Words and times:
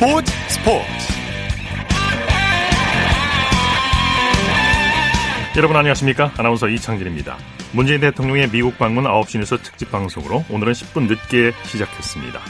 스포츠 0.00 0.32
스포츠. 0.48 0.88
여러분 5.58 5.76
안녕하십니까? 5.76 6.32
아나운서 6.38 6.68
이창진입니다. 6.68 7.36
문재인 7.72 8.00
대통령의 8.00 8.50
미국 8.50 8.78
방문 8.78 9.04
9시 9.04 9.40
뉴스 9.40 9.58
특집 9.58 9.90
방송으로 9.90 10.42
오늘은 10.48 10.72
10분 10.72 11.06
늦게 11.06 11.52
시작했습니다. 11.64 12.40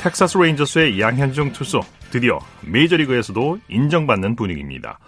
텍사스 0.00 0.36
레인저스의 0.36 1.00
양현종 1.00 1.52
투수 1.52 1.80
드디어 2.10 2.38
메이저리그에서도 2.60 3.60
인정받는 3.70 4.36
분위기입니다. 4.36 4.98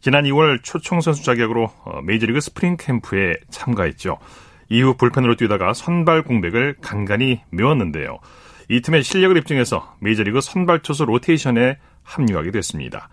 지난 0.00 0.24
2월 0.24 0.62
초청 0.62 1.02
선수 1.02 1.24
자격으로 1.24 1.70
어, 1.84 2.00
메이저리그 2.00 2.40
스프링 2.40 2.78
캠프에 2.78 3.34
참가했죠. 3.50 4.16
이후 4.70 4.94
불펜으로 4.96 5.36
뛰다가 5.36 5.74
선발 5.74 6.22
공백을 6.22 6.76
간간히 6.80 7.42
메웠는데요 7.50 8.18
이 8.68 8.80
틈에 8.80 9.02
실력을 9.02 9.36
입증해서 9.36 9.96
메이저리그 10.00 10.40
선발 10.40 10.80
투수 10.80 11.04
로테이션에 11.04 11.78
합류하게 12.02 12.50
됐습니다. 12.50 13.08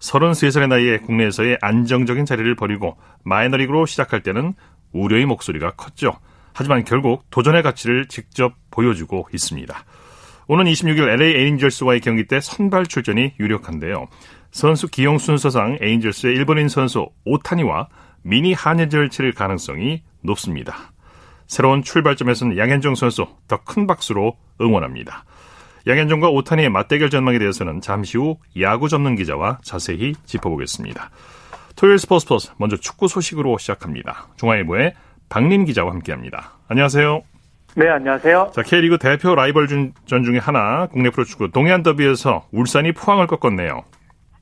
33살의 0.00 0.68
나이에 0.68 0.98
국내에서의 0.98 1.58
안정적인 1.60 2.24
자리를 2.24 2.54
버리고 2.54 2.96
마이너리그로 3.24 3.86
시작할 3.86 4.22
때는 4.22 4.54
우려의 4.92 5.26
목소리가 5.26 5.72
컸죠. 5.72 6.18
하지만 6.54 6.84
결국 6.84 7.24
도전의 7.30 7.62
가치를 7.62 8.06
직접 8.06 8.54
보여주고 8.70 9.28
있습니다. 9.32 9.84
오는 10.48 10.64
26일 10.64 11.08
LA 11.08 11.34
에인절스와의 11.34 12.00
경기 12.00 12.26
때 12.26 12.40
선발 12.40 12.86
출전이 12.86 13.34
유력한데요. 13.38 14.06
선수 14.50 14.88
기용 14.88 15.18
순서상 15.18 15.78
에인절스의 15.80 16.34
일본인 16.34 16.68
선수 16.68 17.08
오타니와 17.24 17.88
미니 18.22 18.54
한예절 18.54 19.10
치를 19.10 19.32
가능성이 19.32 20.02
높습니다. 20.22 20.92
새로운 21.48 21.82
출발점에서는 21.82 22.56
양현종 22.56 22.94
선수 22.94 23.26
더 23.48 23.58
큰 23.64 23.86
박수로 23.86 24.36
응원합니다. 24.60 25.24
양현종과 25.86 26.28
오타니의 26.28 26.68
맞대결 26.68 27.10
전망에 27.10 27.38
대해서는 27.38 27.80
잠시 27.80 28.18
후 28.18 28.36
야구 28.60 28.88
전문 28.88 29.16
기자와 29.16 29.58
자세히 29.62 30.12
짚어보겠습니다. 30.24 31.10
토요일 31.76 31.98
스포츠 31.98 32.24
스포츠 32.24 32.52
먼저 32.58 32.76
축구 32.76 33.08
소식으로 33.08 33.56
시작합니다. 33.58 34.26
중앙일보의 34.36 34.92
박림 35.30 35.64
기자와 35.64 35.92
함께합니다. 35.92 36.52
안녕하세요. 36.68 37.22
네, 37.76 37.88
안녕하세요. 37.88 38.50
자, 38.54 38.62
K리그 38.62 38.98
대표 38.98 39.34
라이벌 39.34 39.68
전 39.68 40.24
중에 40.24 40.38
하나 40.38 40.86
국내 40.86 41.10
프로축구 41.10 41.50
동해안 41.52 41.82
더비에서 41.82 42.46
울산이 42.52 42.92
포항을 42.92 43.26
꺾었네요. 43.26 43.84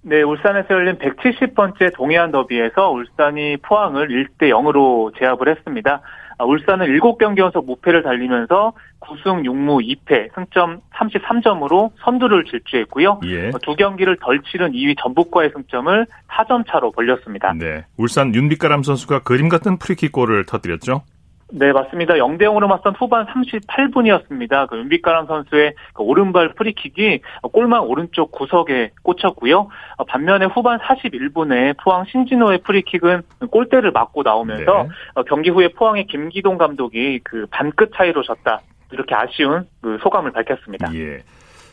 네, 0.03 0.23
울산에서 0.23 0.69
열린 0.71 0.97
170번째 0.99 1.95
동해안 1.95 2.31
더비에서 2.33 2.91
울산이 2.91 3.59
포항을 3.59 4.09
1대 4.09 4.51
0으로 4.51 5.17
제압을 5.19 5.49
했습니다. 5.49 6.01
아, 6.39 6.45
울산은 6.45 6.87
7경기 6.87 7.39
연속 7.39 7.65
무패를 7.67 8.03
달리면서 8.03 8.73
9승 9.01 9.43
6무 9.45 9.83
2패, 9.83 10.35
승점 10.35 10.81
33점으로 10.95 11.93
선두를 12.03 12.45
질주했고요. 12.45 13.21
예. 13.25 13.51
두 13.63 13.75
경기를 13.75 14.17
덜 14.21 14.43
치른 14.43 14.73
2위 14.73 14.97
전북과의 15.01 15.51
승점을 15.55 16.07
4점 16.29 16.65
차로 16.71 16.93
벌렸습니다. 16.93 17.53
네, 17.55 17.85
울산 17.97 18.35
윤빛가람 18.35 18.83
선수가 18.83 19.21
그림 19.21 19.49
같은 19.49 19.79
프리킥골을 19.79 20.45
터뜨렸죠. 20.47 21.03
네, 21.53 21.73
맞습니다. 21.73 22.15
0대 22.15 22.43
0으로 22.43 22.67
맞선 22.67 22.95
후반 22.99 23.27
38분이었습니다. 23.27 24.69
그 24.69 24.79
윤빛가람 24.79 25.27
선수의 25.27 25.75
그 25.95 26.03
오른발 26.03 26.55
프리킥이 26.55 27.21
골망 27.53 27.85
오른쪽 27.85 28.33
구석에 28.33 28.91
꽂혔고요. 29.03 29.69
반면에 30.09 30.47
후반 30.47 30.79
41분에 30.81 31.77
포항 31.83 32.05
신진호의 32.11 32.59
프리킥은 32.59 33.23
골대를 33.51 33.93
맞고 33.93 34.25
나오면서 34.25 34.83
네. 34.83 34.89
어, 35.15 35.23
경기 35.23 35.51
후에 35.51 35.69
포항의 35.69 36.07
김기동 36.07 36.59
감독이 36.59 37.21
그 37.23 37.47
반끝 37.51 37.93
차이로 37.97 38.23
졌다. 38.23 38.61
이렇게 38.93 39.15
아쉬운 39.15 39.69
그 39.81 39.99
소감을 40.03 40.33
밝혔습니다. 40.33 40.93
예. 40.95 41.19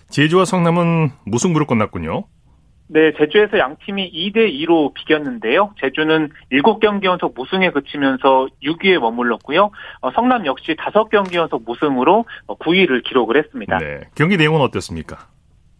제주와 0.10 0.46
성남은 0.46 1.10
무승부로 1.26 1.66
끝났군요. 1.66 2.26
네, 2.94 3.12
제주에서 3.18 3.58
양 3.58 3.76
팀이 3.84 4.12
2대 4.12 4.54
2로 4.54 4.94
비겼는데요. 4.94 5.74
제주는 5.82 6.30
7경기 6.52 7.06
연속 7.06 7.34
무승에 7.36 7.72
그치면서 7.72 8.48
6위에 8.64 9.00
머물렀고요. 9.00 9.72
어, 10.02 10.12
성남 10.12 10.46
역시 10.46 10.76
5경기 10.76 11.34
연속 11.34 11.64
무승으로 11.66 12.26
9위를 12.48 13.00
어, 13.00 13.02
기록을 13.04 13.38
했습니다. 13.38 13.80
네, 13.80 14.02
경기 14.14 14.38
내용은 14.38 14.62
어땠습니까? 14.62 15.33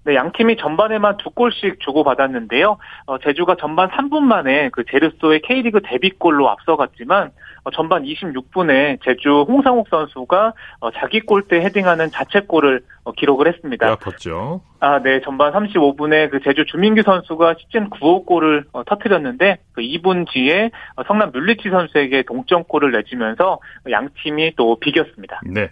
네, 0.06 0.16
양 0.16 0.32
팀이 0.34 0.58
전반에만 0.58 1.18
두 1.18 1.30
골씩 1.30 1.80
주고받았는데요. 1.80 2.78
어, 3.06 3.18
제주가 3.20 3.56
전반 3.60 3.90
3분 3.90 4.20
만에 4.20 4.70
그 4.70 4.84
제르소의 4.90 5.42
K리그 5.42 5.82
데뷔골로 5.82 6.50
앞서갔지만 6.50 7.32
어, 7.64 7.72
전반 7.72 8.04
26분에 8.04 9.00
제주 9.04 9.46
홍상욱 9.48 9.88
선수가 9.90 10.54
어, 10.82 10.92
자기 10.92 11.22
골대 11.22 11.62
헤딩하는 11.62 12.12
자책골을 12.12 12.82
어, 13.06 13.12
기록을 13.14 13.48
했습니다. 13.48 13.96
아팠죠. 13.96 14.60
아, 14.82 15.02
네. 15.02 15.22
전반 15.22 15.54
35분에 15.54 16.30
그 16.30 16.42
제주 16.44 16.66
주민규 16.66 17.04
선수가 17.04 17.56
시즌 17.60 17.90
9호 17.90 18.26
골을 18.26 18.66
터뜨렸는데 18.86 19.60
그 19.72 19.82
2분 19.82 20.30
뒤에 20.30 20.72
성남 21.08 21.32
뮬리치 21.32 21.70
선수에게 21.70 22.24
동점골을 22.24 22.92
내주면서 22.92 23.60
양 23.92 24.10
팀이 24.22 24.56
또 24.58 24.78
비겼습니다. 24.82 25.40
네. 25.46 25.70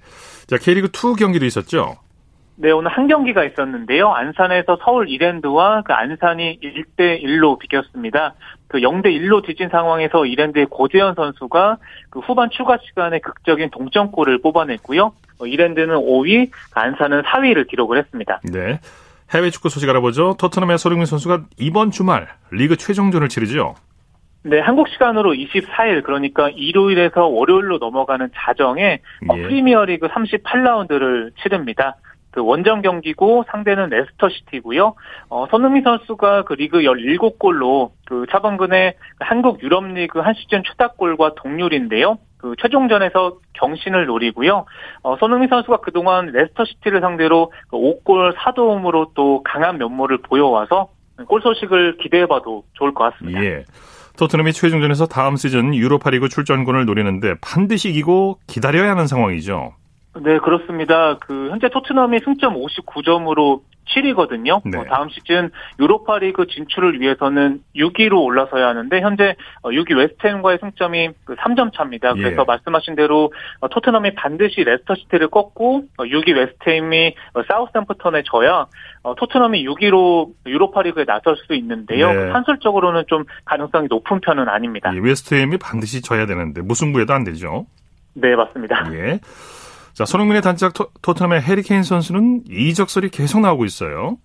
자, 0.48 0.56
K리그 0.58 0.88
2 0.88 1.16
경기도 1.20 1.46
있었죠. 1.46 1.98
네, 2.62 2.70
오늘 2.70 2.92
한 2.92 3.08
경기가 3.08 3.44
있었는데요. 3.44 4.10
안산에서 4.10 4.78
서울 4.84 5.10
이랜드와 5.10 5.82
그 5.82 5.94
안산이 5.94 6.60
1대 6.62 7.24
1로 7.24 7.58
비겼습니다. 7.58 8.36
그 8.68 8.78
0대 8.78 9.08
1로 9.08 9.44
뒤진 9.44 9.70
상황에서 9.70 10.28
이랜드의 10.28 10.68
고재현 10.70 11.16
선수가 11.16 11.78
그 12.12 12.20
후반 12.20 12.52
추가 12.52 12.78
시간에 12.78 13.18
극적인 13.18 13.72
동점골을 13.72 14.42
뽑아냈고요. 14.44 15.12
어, 15.40 15.46
이랜드는 15.48 15.96
5위, 15.96 16.52
안산은 16.76 17.24
4위를 17.24 17.68
기록을 17.68 17.98
했습니다. 17.98 18.42
네. 18.44 18.80
해외 19.34 19.50
축구 19.50 19.70
소식 19.70 19.90
알아보죠. 19.90 20.36
토트넘의 20.38 20.78
서흥민 20.78 21.08
선수가 21.08 21.46
이번 21.58 21.90
주말 21.90 22.28
리그 22.52 22.78
최종전을 22.78 23.28
치르죠. 23.30 23.74
네, 24.44 24.60
한국 24.60 24.88
시간으로 24.90 25.34
24일 25.34 26.04
그러니까 26.04 26.50
일요일에서 26.50 27.26
월요일로 27.26 27.80
넘어가는 27.80 28.30
자정에 28.36 29.00
어, 29.30 29.34
예. 29.36 29.42
프리미어리그 29.42 30.08
38라운드를 30.10 31.32
치릅니다. 31.42 31.96
그 32.32 32.42
원정 32.42 32.82
경기고 32.82 33.46
상대는 33.50 33.90
레스터 33.90 34.30
시티고요. 34.30 34.96
어, 35.30 35.48
손흥민 35.52 35.84
선수가 35.84 36.44
그 36.44 36.54
리그 36.54 36.80
17골로 36.80 37.92
그 38.06 38.26
차범근의 38.32 38.96
한국 39.20 39.62
유럽 39.62 39.86
리그 39.86 40.20
한 40.20 40.34
시즌 40.34 40.64
최다골과 40.64 41.36
동률인데요. 41.36 42.18
그 42.38 42.56
최종전에서 42.60 43.38
경신을 43.54 44.06
노리고요. 44.08 44.66
어, 45.04 45.18
손흥민 45.18 45.50
선수가 45.50 45.78
그동안 45.78 46.28
레스터 46.28 46.66
시티를 46.66 47.02
상대로 47.02 47.52
그 47.70 47.78
5골 47.78 48.36
4도움으로 48.36 49.12
또 49.14 49.44
강한 49.44 49.78
면모를 49.78 50.20
보여와서 50.20 50.90
골 51.28 51.42
소식을 51.42 51.98
기대해봐도 51.98 52.64
좋을 52.74 52.94
것 52.94 53.12
같습니다. 53.12 53.44
예. 53.44 53.64
토트넘이 54.18 54.54
최종전에서 54.54 55.06
다음 55.06 55.36
시즌 55.36 55.74
유로파리그 55.74 56.30
출전권을 56.30 56.86
노리는데 56.86 57.36
반드시 57.42 57.90
이기고 57.90 58.40
기다려야 58.48 58.92
하는 58.92 59.08
상황이죠. 59.08 59.74
네, 60.20 60.40
그렇습니다. 60.40 61.18
그 61.20 61.50
현재 61.50 61.70
토트넘이 61.70 62.20
승점 62.20 62.56
59점으로 62.56 63.62
7위거든요. 63.90 64.62
네. 64.66 64.78
어, 64.78 64.86
다음 64.86 65.10
시즌 65.10 65.50
유로파리그 65.80 66.48
진출을 66.48 67.02
위해서는 67.02 67.62
6위로 67.76 68.24
올라서야 68.24 68.68
하는데 68.68 69.02
현재 69.02 69.36
6위 69.64 69.94
어, 69.94 69.98
웨스트햄과의 69.98 70.60
승점이 70.62 71.10
3점 71.26 71.72
그 71.72 71.78
차입니다. 71.78 72.14
예. 72.18 72.22
그래서 72.22 72.42
예. 72.42 72.46
말씀하신 72.46 72.96
대로 72.96 73.32
어, 73.60 73.70
토트넘이 73.70 74.16
반드시 74.16 74.64
레스터시티를 74.64 75.30
꺾고 75.30 75.84
6위 75.98 76.36
웨스트햄이 76.36 77.16
사우스햄프턴에 77.48 78.24
져야 78.24 78.68
토트넘이 79.18 79.66
6위로 79.66 80.32
유로파리그에 80.46 81.06
나설 81.06 81.36
수 81.38 81.54
있는데요. 81.56 82.12
네. 82.12 82.32
산술적으로는 82.32 83.06
좀 83.08 83.24
가능성이 83.46 83.88
높은 83.90 84.20
편은 84.20 84.48
아닙니다. 84.48 84.92
예, 84.94 85.00
웨스트햄이 85.00 85.58
반드시 85.58 86.02
져야 86.02 86.26
되는데 86.26 86.62
무승부에도 86.62 87.14
안 87.14 87.24
되죠. 87.24 87.66
네, 88.14 88.36
맞습니다. 88.36 88.94
예. 88.94 89.20
자, 90.02 90.06
손흥민의 90.06 90.42
단짝 90.42 90.74
토, 90.74 90.88
토트넘의 91.04 91.42
해리케인 91.42 91.84
선수는 91.84 92.46
이적설이 92.50 93.10
계속 93.10 93.40
나오고 93.42 93.66
있어요. 93.66 94.18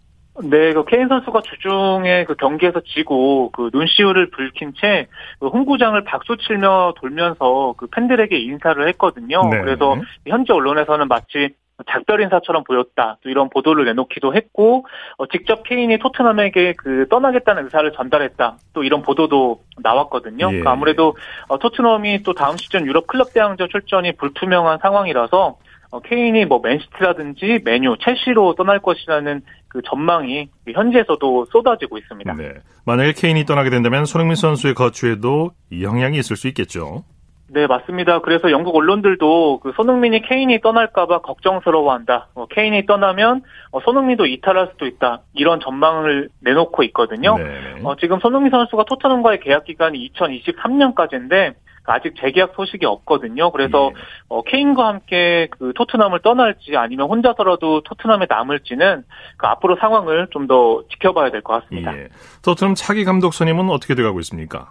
네, 0.42 0.72
그 0.72 0.86
케인 0.86 1.06
선수가 1.08 1.42
주중에 1.42 2.24
그 2.24 2.34
경기에서 2.34 2.80
지고 2.80 3.50
그 3.50 3.68
눈시울을 3.74 4.30
붉힌 4.30 4.72
채그 4.74 5.48
홍구장을 5.48 6.02
박수 6.04 6.38
치며 6.38 6.94
돌면서 6.96 7.74
그 7.76 7.88
팬들에게 7.88 8.38
인사를 8.38 8.88
했거든요. 8.88 9.42
네. 9.50 9.60
그래서 9.60 9.96
현지 10.26 10.52
언론에서는 10.52 11.08
마치 11.08 11.50
작별 11.90 12.22
인사처럼 12.22 12.64
보였다. 12.64 13.18
또 13.22 13.28
이런 13.28 13.50
보도를 13.50 13.84
내놓기도 13.84 14.34
했고 14.34 14.86
어, 15.18 15.26
직접 15.26 15.62
케인이 15.62 15.98
토트넘에게 15.98 16.74
그 16.78 17.06
떠나겠다는 17.10 17.64
의사를 17.64 17.90
전달했다. 17.92 18.56
또 18.72 18.82
이런 18.82 19.02
보도도 19.02 19.60
나왔거든요. 19.82 20.46
예. 20.46 20.48
그러니까 20.48 20.70
아무래도 20.70 21.16
어, 21.48 21.58
토트넘이 21.58 22.22
또 22.22 22.32
다음 22.32 22.56
시즌 22.56 22.86
유럽 22.86 23.06
클럽 23.06 23.34
대항전 23.34 23.68
출전이 23.70 24.12
불투명한 24.12 24.78
상황이라서 24.80 25.58
어, 25.90 26.00
케인이 26.00 26.44
뭐 26.46 26.60
맨시티라든지 26.62 27.60
메뉴, 27.64 27.96
첼시로 28.00 28.54
떠날 28.54 28.80
것이라는 28.80 29.42
그 29.68 29.82
전망이 29.82 30.48
현지에서도 30.72 31.46
쏟아지고 31.46 31.98
있습니다. 31.98 32.34
네. 32.34 32.54
만약에 32.84 33.12
케인이 33.12 33.44
떠나게 33.44 33.70
된다면 33.70 34.04
손흥민 34.04 34.36
선수의 34.36 34.74
거취에도 34.74 35.52
영향이 35.80 36.18
있을 36.18 36.36
수 36.36 36.48
있겠죠. 36.48 37.04
네, 37.48 37.66
맞습니다. 37.66 38.20
그래서 38.20 38.50
영국 38.50 38.74
언론들도 38.74 39.60
그 39.60 39.72
손흥민이 39.76 40.22
케인이 40.22 40.60
떠날까봐 40.60 41.20
걱정스러워한다. 41.20 42.28
어, 42.34 42.46
케인이 42.46 42.86
떠나면 42.86 43.42
어, 43.70 43.80
손흥민도 43.80 44.26
이탈할 44.26 44.70
수도 44.72 44.86
있다. 44.86 45.22
이런 45.32 45.60
전망을 45.60 46.28
내놓고 46.40 46.82
있거든요. 46.84 47.36
네. 47.38 47.80
어, 47.84 47.94
지금 47.96 48.18
손흥민 48.18 48.50
선수가 48.50 48.84
토트넘과의 48.84 49.40
계약 49.40 49.64
기간이 49.64 50.10
2023년까지인데 50.12 51.54
아직 51.92 52.14
재계약 52.20 52.52
소식이 52.56 52.84
없거든요. 52.86 53.50
그래서 53.52 53.90
예. 53.94 54.00
어, 54.28 54.42
케인과 54.42 54.86
함께 54.88 55.48
그 55.50 55.72
토트넘을 55.74 56.20
떠날지 56.22 56.76
아니면 56.76 57.08
혼자서라도 57.08 57.82
토트넘에 57.82 58.26
남을지는 58.28 59.04
그 59.36 59.46
앞으로 59.46 59.76
상황을 59.80 60.28
좀 60.32 60.46
더 60.46 60.82
지켜봐야 60.92 61.30
될 61.32 61.42
것 61.42 61.62
같습니다. 61.62 61.96
예. 61.98 62.08
토트넘 62.42 62.74
차기 62.76 63.04
감독 63.04 63.34
선임은 63.34 63.68
어떻게 63.70 63.94
돼가고 63.96 64.20
있습니까? 64.20 64.70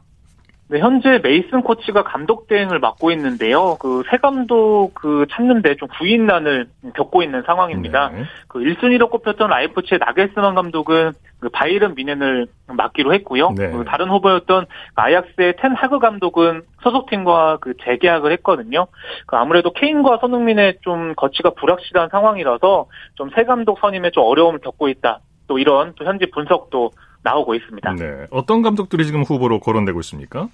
네, 0.68 0.80
현재 0.80 1.20
메이슨 1.22 1.62
코치가 1.62 2.04
감독 2.04 2.48
대행을 2.48 2.80
맡고 2.80 3.12
있는데요. 3.12 3.78
그 3.80 4.04
새 4.10 4.18
감독 4.18 4.92
그 4.96 5.26
찾는데 5.32 5.76
좀 5.76 5.88
구인난을 5.98 6.68
겪고 6.96 7.22
있는 7.22 7.44
상황입니다. 7.44 8.10
네. 8.10 8.24
그 8.48 8.60
1순위로 8.60 9.12
꼽혔던 9.12 9.50
라이프치의 9.50 10.00
나겔스만 10.00 10.56
감독은 10.56 11.12
그 11.40 11.50
바이른 11.50 11.94
미넨을 11.96 12.48
맡기로 12.68 13.14
했고요. 13.14 13.52
네. 13.56 13.72
그 13.72 13.84
다른 13.86 14.10
후보였던 14.10 14.66
아약스의 14.96 15.58
텐 15.60 15.74
하그 15.76 16.00
감독은 16.00 16.64
소속팀과 16.82 17.58
그 17.62 17.74
재계약을 17.84 18.32
했거든요. 18.34 18.88
그 19.28 19.36
아무래도 19.36 19.72
케인과 19.72 20.18
손흥민의 20.18 20.78
좀 20.82 21.14
거취가 21.16 21.52
불확실한 21.52 22.10
상황이라서 22.10 22.88
좀 23.16 23.30
새 23.36 23.44
감독 23.44 23.80
선임에 23.80 24.12
좀 24.12 24.24
어려움을 24.24 24.60
겪고 24.60 24.88
있다. 24.88 25.20
또 25.48 25.60
이런 25.60 25.94
또 25.96 26.06
현지 26.06 26.26
분석도 26.32 26.92
나오고 27.26 27.56
있습니다. 27.56 27.96
네. 27.96 28.26
어떤 28.32 28.62
감독들이 28.62 29.06
지금 29.06 29.24
후보로 29.24 29.60
거론되고 29.60 30.00
있습니까? 30.00 30.48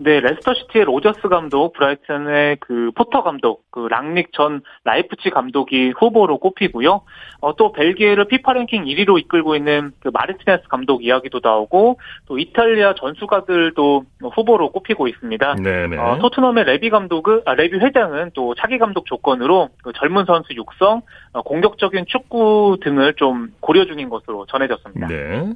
네, 0.00 0.20
레스터 0.20 0.54
시티의 0.54 0.84
로저스 0.84 1.28
감독, 1.28 1.72
브라이튼의 1.72 2.58
그 2.60 2.92
포터 2.94 3.24
감독, 3.24 3.64
그 3.72 3.80
랑닉 3.80 4.32
전 4.32 4.62
라이프치히 4.84 5.30
감독이 5.30 5.92
후보로 5.98 6.38
꼽히고요. 6.38 7.00
어, 7.40 7.56
또 7.56 7.72
벨기에를 7.72 8.26
피파 8.28 8.52
랭킹 8.52 8.84
1위로 8.84 9.18
이끌고 9.18 9.56
있는 9.56 9.90
그 9.98 10.10
마르티네스 10.12 10.68
감독 10.68 11.04
이야기도 11.04 11.40
나오고 11.42 11.98
또 12.26 12.38
이탈리아 12.38 12.94
전술가들도 12.94 14.04
후보로 14.36 14.70
꼽히고 14.70 15.08
있습니다. 15.08 15.56
네네. 15.56 15.96
어, 15.96 16.18
토트넘의 16.20 16.64
레비 16.64 16.90
감독은 16.90 17.42
아, 17.44 17.54
레비 17.54 17.78
회장은 17.78 18.30
또 18.34 18.54
차기 18.54 18.78
감독 18.78 19.04
조건으로 19.06 19.70
그 19.82 19.92
젊은 19.96 20.26
선수 20.26 20.54
육성, 20.54 21.02
어, 21.32 21.42
공격적인 21.42 22.04
축구 22.06 22.78
등을 22.82 23.14
좀 23.14 23.52
고려 23.58 23.84
중인 23.84 24.10
것으로 24.10 24.46
전해졌습니다. 24.46 25.08
네. 25.08 25.54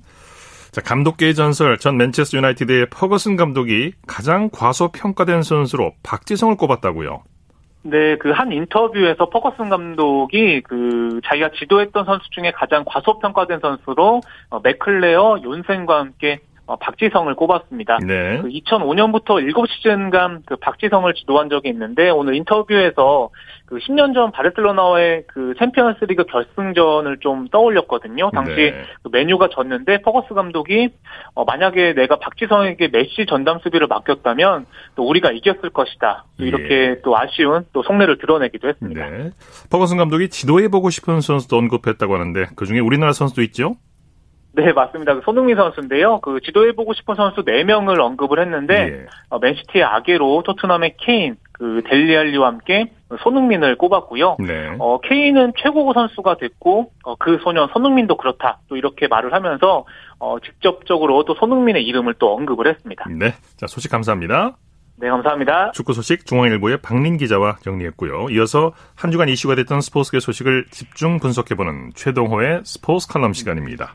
자, 0.73 0.81
감독계의 0.81 1.35
전설 1.35 1.77
전 1.77 1.99
맨체스터 1.99 2.39
유나이티드의 2.39 2.87
퍼거슨 2.91 3.37
감독이 3.37 3.93
가장 4.07 4.49
과소평가된 4.51 5.43
선수로 5.43 5.93
박지성을 6.03 6.57
꼽았다고요. 6.57 7.23
네, 7.85 8.17
그 8.17 8.33
한 8.33 8.53
인터뷰에서 8.53 9.29
퍼거슨 9.29 9.69
감독이 9.69 10.63
그 10.63 11.21
자기가 11.27 11.51
지도했던 11.59 12.07
선수 12.07 12.31
중에 12.31 12.53
가장 12.53 12.85
과소평가된 12.87 13.61
선수로 13.61 14.23
어, 14.49 14.61
맥클레어, 14.61 15.41
욘센과 15.45 15.99
함께 15.99 16.41
어, 16.67 16.77
박지성을 16.77 17.35
꼽았습니다. 17.35 17.99
네. 18.07 18.41
그 18.41 18.49
2005년부터 18.49 19.43
7시즌간 19.43 20.43
그 20.47 20.57
박지성을 20.57 21.13
지도한 21.15 21.49
적이 21.49 21.71
있는데 21.71 22.09
오늘 22.11 22.35
인터뷰에서 22.37 23.31
그 23.67 23.79
10년 23.79 24.15
전 24.15 24.31
바르셀로나와의 24.31 25.25
그 25.27 25.55
챔피언스리그 25.59 26.25
결승전을 26.25 27.19
좀 27.21 27.49
떠올렸거든요. 27.49 28.31
당시 28.33 28.55
네. 28.55 28.85
그 29.03 29.09
맨유가 29.11 29.49
졌는데 29.49 30.03
퍼거슨 30.03 30.35
감독이 30.35 30.91
어, 31.35 31.45
만약에 31.45 31.95
내가 31.95 32.19
박지성에게 32.19 32.89
메시 32.89 33.27
전담 33.27 33.59
수비를 33.61 33.89
맡겼다면 33.89 34.67
또 34.95 35.09
우리가 35.09 35.33
이겼을 35.33 35.71
것이다. 35.71 36.27
또 36.39 36.45
이렇게 36.45 36.75
예. 36.75 37.01
또 37.03 37.17
아쉬운 37.17 37.65
또 37.73 37.83
속내를 37.83 38.19
드러내기도 38.19 38.69
했습니다. 38.69 39.09
네. 39.09 39.31
퍼거슨 39.71 39.97
감독이 39.97 40.29
지도해보고 40.29 40.91
싶은 40.91 41.21
선수도 41.21 41.57
언급했다고 41.57 42.15
하는데 42.15 42.47
그 42.55 42.67
중에 42.67 42.79
우리나라 42.79 43.13
선수도 43.13 43.43
있죠? 43.43 43.77
네, 44.55 44.73
맞습니다. 44.73 45.15
그 45.15 45.23
손흥민 45.25 45.57
선수인데요. 45.57 46.21
그 46.21 46.41
지도해 46.43 46.73
보고 46.73 46.93
싶은 46.93 47.15
선수 47.15 47.43
4명을 47.43 47.99
언급을 47.99 48.39
했는데, 48.39 48.75
예. 48.75 49.07
어, 49.31 49.39
맨시티의 49.39 49.83
아게로, 49.83 50.43
토트넘의 50.45 50.97
케인, 50.99 51.37
그 51.53 51.83
델리알리와 51.89 52.49
함께 52.49 52.93
손흥민을 53.23 53.77
꼽았고요. 53.79 54.37
네. 54.41 54.77
어, 54.79 55.01
케인은 55.01 55.53
최고고 55.57 55.95
선수가 55.95 56.37
됐고, 56.37 56.91
어, 57.05 57.15
그 57.17 57.39
소년 57.43 57.69
손흥민도 57.73 58.19
그렇다. 58.19 58.59
또 58.69 58.77
이렇게 58.77 59.09
말을 59.09 59.33
하면서, 59.33 59.87
어, 60.19 60.39
직접적으로 60.41 61.25
또 61.25 61.35
손흥민의 61.35 61.85
이름을 61.87 62.15
또 62.19 62.35
언급을 62.35 62.67
했습니다. 62.67 63.07
네. 63.09 63.33
자, 63.57 63.67
소식 63.67 63.91
감사합니다. 63.91 64.57
네, 64.97 65.09
감사합니다. 65.09 65.73
축구 65.73 65.95
소식 65.95 66.27
중앙일보의 66.27 66.79
박린 66.83 67.17
기자와 67.17 67.57
정리했고요. 67.63 68.29
이어서 68.31 68.73
한 68.95 69.11
주간 69.11 69.29
이슈가 69.29 69.55
됐던 69.57 69.81
스포츠계 69.81 70.21
소식을 70.21 70.67
집중 70.71 71.19
분석해보는 71.19 71.93
최동호의 71.95 72.61
스포츠 72.65 73.09
칼럼 73.09 73.33
시간입니다. 73.33 73.95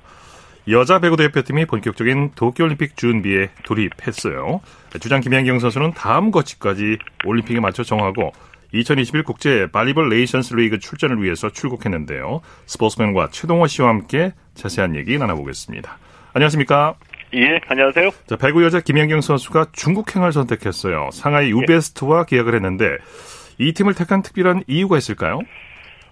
여자 0.70 1.00
배구 1.00 1.16
대표팀이 1.16 1.66
본격적인 1.66 2.32
도쿄올림픽 2.36 2.98
준비에 2.98 3.50
돌입했어요. 3.64 4.60
주장 5.00 5.22
김연경 5.22 5.60
선수는 5.60 5.94
다음 5.94 6.30
거취까지 6.30 6.98
올림픽에 7.26 7.62
맞춰 7.62 7.84
정하고 7.84 8.34
2021 8.74 9.24
국제 9.24 9.68
발리볼 9.72 10.10
네이션스 10.10 10.56
리그 10.56 10.78
출전을 10.80 11.24
위해서 11.24 11.50
출국했는데요. 11.50 12.42
스포츠 12.66 12.93
평론가 12.93 13.30
최동호 13.32 13.68
씨와 13.68 13.88
함께 13.88 14.34
자세한 14.56 14.98
얘기 14.98 15.18
나눠보겠습니다. 15.18 15.98
안녕하십니까? 16.34 16.96
예, 17.34 17.62
안녕하세요. 17.70 18.10
자, 18.28 18.36
배구 18.36 18.64
여자 18.66 18.82
김연경 18.82 19.22
선수가 19.22 19.68
중국행을 19.72 20.34
선택했어요. 20.34 21.10
상하이 21.14 21.50
유베스트와 21.52 22.26
계약을 22.26 22.56
했는데 22.56 22.98
이 23.58 23.72
팀을 23.72 23.94
택한 23.94 24.22
특별한 24.22 24.64
이유가 24.68 24.98
있을까요? 24.98 25.40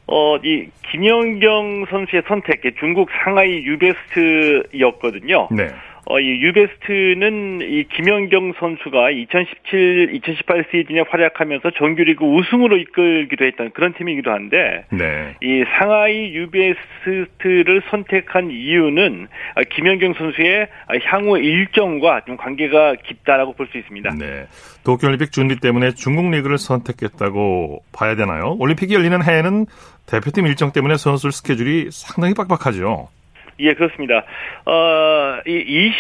어, 0.08 0.38
이 0.38 0.68
김연경 0.92 1.86
선수의 1.90 2.24
선택, 2.28 2.62
중국 2.80 3.10
상하이 3.24 3.64
유베스트였거든요. 3.64 5.48
네. 5.52 5.68
어, 6.08 6.20
이 6.20 6.40
유베스트는 6.42 7.62
이 7.62 7.84
김연경 7.96 8.54
선수가 8.60 9.10
2017, 9.10 10.12
2018 10.14 10.66
시즌에 10.72 11.02
활약하면서 11.10 11.72
정규리그 11.72 12.24
우승으로 12.24 12.78
이끌기도 12.78 13.44
했던 13.46 13.72
그런 13.72 13.94
팀이기도 13.94 14.32
한데, 14.32 14.86
네. 14.92 15.34
이 15.42 15.64
상하이 15.78 16.34
유베스트를 16.36 17.82
선택한 17.90 18.52
이유는 18.52 19.28
김연경 19.72 20.14
선수의 20.14 20.68
향후 21.06 21.40
일정과 21.40 22.22
좀 22.26 22.38
관계가 22.38 22.96
깊다라고 23.04 23.54
볼 23.54 23.66
수 23.66 23.80
있습니다. 23.80 24.12
네. 24.20 24.46
도쿄올림픽 24.84 25.32
준비 25.32 25.60
때문에 25.60 25.92
중국 25.96 26.30
리그를 26.30 26.60
선택했다고 26.60 27.82
봐야 27.92 28.16
되나요? 28.16 28.56
올림픽이 28.60 28.94
열리는 28.94 29.24
해에는 29.24 29.66
대표팀 30.06 30.46
일정 30.46 30.72
때문에 30.72 30.98
선수 30.98 31.32
스케줄이 31.32 31.90
상당히 31.92 32.36
빡빡하죠. 32.36 33.10
예, 33.60 33.74
그렇습니다. 33.74 34.26
어, 34.66 35.40
이 35.46 35.92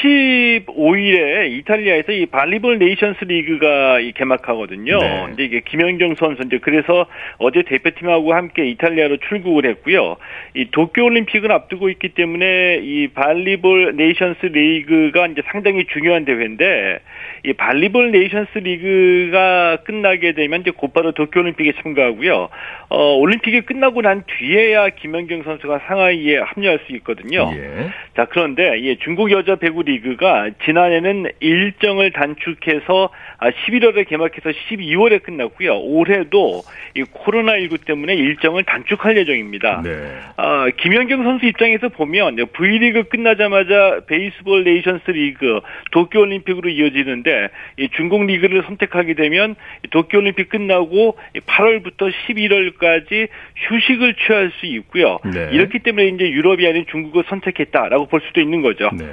25일에 0.65 1.51
이탈리아에서 1.51 2.12
이 2.12 2.25
발리볼 2.25 2.79
네이션스 2.79 3.24
리그가 3.24 4.01
이 4.01 4.12
개막하거든요. 4.12 5.00
네. 5.00 5.27
이제 5.33 5.43
이게 5.45 5.62
김연경 5.62 6.15
선수 6.15 6.43
이제 6.43 6.59
그래서 6.62 7.05
어제 7.38 7.63
대표팀하고 7.63 8.33
함께 8.33 8.65
이탈리아로 8.67 9.17
출국을 9.29 9.65
했고요. 9.67 10.17
이 10.55 10.71
도쿄 10.71 11.03
올림픽을 11.03 11.51
앞두고 11.51 11.89
있기 11.89 12.09
때문에 12.09 12.79
이 12.81 13.09
발리볼 13.09 13.95
네이션스 13.97 14.45
리그가 14.45 15.27
이제 15.27 15.41
상당히 15.51 15.85
중요한 15.85 16.24
대회인데 16.24 17.00
이 17.43 17.53
발리볼 17.53 18.12
네이션스 18.12 18.59
리그가 18.59 19.77
끝나게 19.83 20.31
되면 20.31 20.62
이제 20.62 20.71
곧바로 20.71 21.12
도쿄 21.12 21.41
올림픽에 21.41 21.74
참가하고요. 21.81 22.47
어, 22.88 23.13
올림픽이 23.15 23.62
끝나고 23.62 24.01
난 24.01 24.24
뒤에야 24.25 24.89
김연경 24.89 25.43
선수가 25.43 25.81
상하이에 25.88 26.38
합류할 26.38 26.79
수 26.88 26.93
있거든요. 26.97 27.51
예. 27.53 27.89
자, 28.15 28.25
그런데 28.25 28.81
예, 28.81 28.95
중국 28.95 29.31
여자 29.31 29.57
배구 29.57 29.83
리그가 29.83 30.51
지난해는 30.63 31.31
일정을 31.41 32.12
단축해서 32.12 33.09
11월에 33.41 34.01
아, 34.01 34.03
개막해서 34.03 34.51
12월에 34.69 35.21
끝났고요. 35.21 35.79
올해도 35.79 36.62
이 36.95 37.03
코로나19 37.03 37.85
때문에 37.85 38.15
일정을 38.15 38.63
단축할 38.63 39.17
예정입니다. 39.17 39.81
네. 39.83 39.91
아, 40.48 40.70
김연경 40.70 41.24
선수 41.24 41.48
입장에서 41.48 41.90
보면 41.90 42.36
V리그 42.54 43.06
끝나자마자 43.06 44.02
베이스볼 44.06 44.64
네이션스 44.64 45.10
리그 45.10 45.62
도쿄 45.92 46.20
올림픽으로 46.20 46.70
이어지는데 46.70 47.50
이 47.80 47.90
중국 47.98 48.24
리그를 48.28 48.62
선택하게 48.68 49.16
되면 49.16 49.56
도쿄 49.90 50.20
올림픽 50.20 50.50
끝나고 50.50 51.18
8월부터 51.48 52.12
11월까지 52.28 53.28
휴식을 53.56 54.18
취할 54.24 54.52
수 54.60 54.68
있고요. 54.68 55.18
네. 55.25 55.50
이렇기 55.52 55.80
때문에 55.80 56.10
이제 56.10 56.30
유럽이 56.30 56.68
아닌 56.68 56.86
중국을 56.92 57.24
선택했다라고 57.28 58.06
볼 58.06 58.22
수도 58.28 58.40
있는 58.40 58.62
거죠. 58.62 58.92
네. 58.94 59.10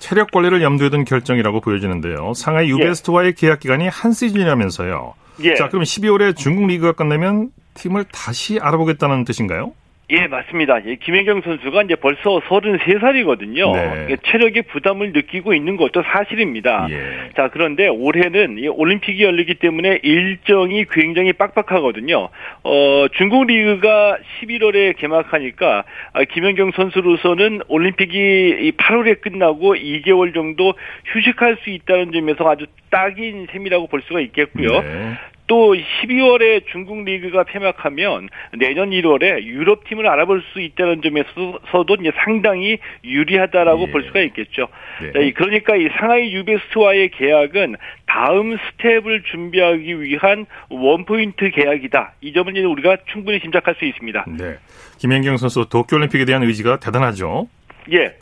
체력 0.00 0.32
관리를 0.32 0.62
염두에 0.62 0.90
둔 0.90 1.04
결정이라고 1.04 1.60
보여지는데요. 1.60 2.32
상하이 2.34 2.68
유베스트와의 2.70 3.28
예. 3.28 3.32
계약 3.38 3.60
기간이 3.60 3.86
한 3.86 4.10
시즌이라면서요. 4.10 5.14
예. 5.44 5.54
자, 5.54 5.68
그럼 5.68 5.84
12월에 5.84 6.36
중국 6.36 6.66
리그가 6.66 6.90
끝나면 6.90 7.50
팀을 7.74 8.06
다시 8.12 8.58
알아보겠다는 8.60 9.22
뜻인가요? 9.22 9.74
예, 10.12 10.26
맞습니다. 10.26 10.84
예, 10.84 10.96
김연경 10.96 11.40
선수가 11.40 11.82
이제 11.84 11.94
벌써 11.96 12.38
33살이거든요. 12.40 13.72
네. 13.72 14.16
체력의 14.22 14.64
부담을 14.64 15.12
느끼고 15.12 15.54
있는 15.54 15.78
것도 15.78 16.02
사실입니다. 16.02 16.86
예. 16.90 17.30
자, 17.34 17.48
그런데 17.48 17.88
올해는 17.88 18.58
이 18.58 18.68
올림픽이 18.68 19.24
열리기 19.24 19.54
때문에 19.54 20.00
일정이 20.02 20.84
굉장히 20.90 21.32
빡빡하거든요. 21.32 22.28
어, 22.62 23.06
중국 23.16 23.46
리그가 23.46 24.18
11월에 24.42 24.98
개막하니까 24.98 25.84
아, 26.12 26.24
김연경 26.24 26.72
선수로서는 26.72 27.62
올림픽이 27.68 28.72
8월에 28.76 29.22
끝나고 29.22 29.76
2개월 29.76 30.34
정도 30.34 30.74
휴식할 31.06 31.56
수 31.62 31.70
있다는 31.70 32.12
점에서 32.12 32.50
아주 32.50 32.66
딱인 32.90 33.46
셈이라고 33.50 33.86
볼 33.86 34.02
수가 34.02 34.20
있겠고요. 34.20 34.68
네. 34.82 35.14
또 35.52 35.74
12월에 35.74 36.64
중국 36.72 37.04
리그가 37.04 37.44
폐막하면 37.44 38.30
내년 38.58 38.88
1월에 38.88 39.42
유럽 39.42 39.84
팀을 39.86 40.06
알아볼 40.06 40.42
수 40.50 40.62
있다는 40.62 41.02
점에서도 41.02 41.94
이제 42.00 42.10
상당히 42.24 42.78
유리하다라고 43.04 43.82
예. 43.88 43.90
볼 43.90 44.04
수가 44.04 44.22
있겠죠. 44.22 44.68
네. 45.12 45.30
그러니까 45.32 45.76
이 45.76 45.90
상하이 45.98 46.32
유베스트와의 46.32 47.10
계약은 47.10 47.76
다음 48.06 48.56
스텝을 48.56 49.24
준비하기 49.24 50.00
위한 50.00 50.46
원포인트 50.70 51.50
계약이다. 51.50 52.14
이 52.22 52.32
점을 52.32 52.50
이제 52.56 52.64
우리가 52.64 52.96
충분히 53.12 53.38
짐작할 53.38 53.74
수 53.74 53.84
있습니다. 53.84 54.24
네. 54.38 54.56
김연경 54.96 55.36
선수 55.36 55.68
도쿄올림픽에 55.68 56.24
대한 56.24 56.44
의지가 56.44 56.80
대단하죠. 56.80 57.46
예. 57.92 58.14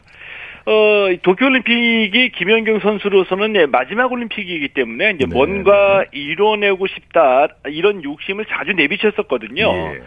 어, 0.70 1.08
도쿄올림픽이 1.22 2.30
김연경 2.30 2.78
선수로서는 2.78 3.54
네, 3.54 3.66
마지막 3.66 4.12
올림픽이기 4.12 4.68
때문에 4.68 5.10
이제 5.10 5.26
네. 5.26 5.34
뭔가 5.34 6.04
이뤄내고 6.12 6.86
싶다 6.86 7.48
이런 7.66 8.04
욕심을 8.04 8.46
자주 8.46 8.72
내비쳤었거든요. 8.74 9.64
예. 9.64 10.00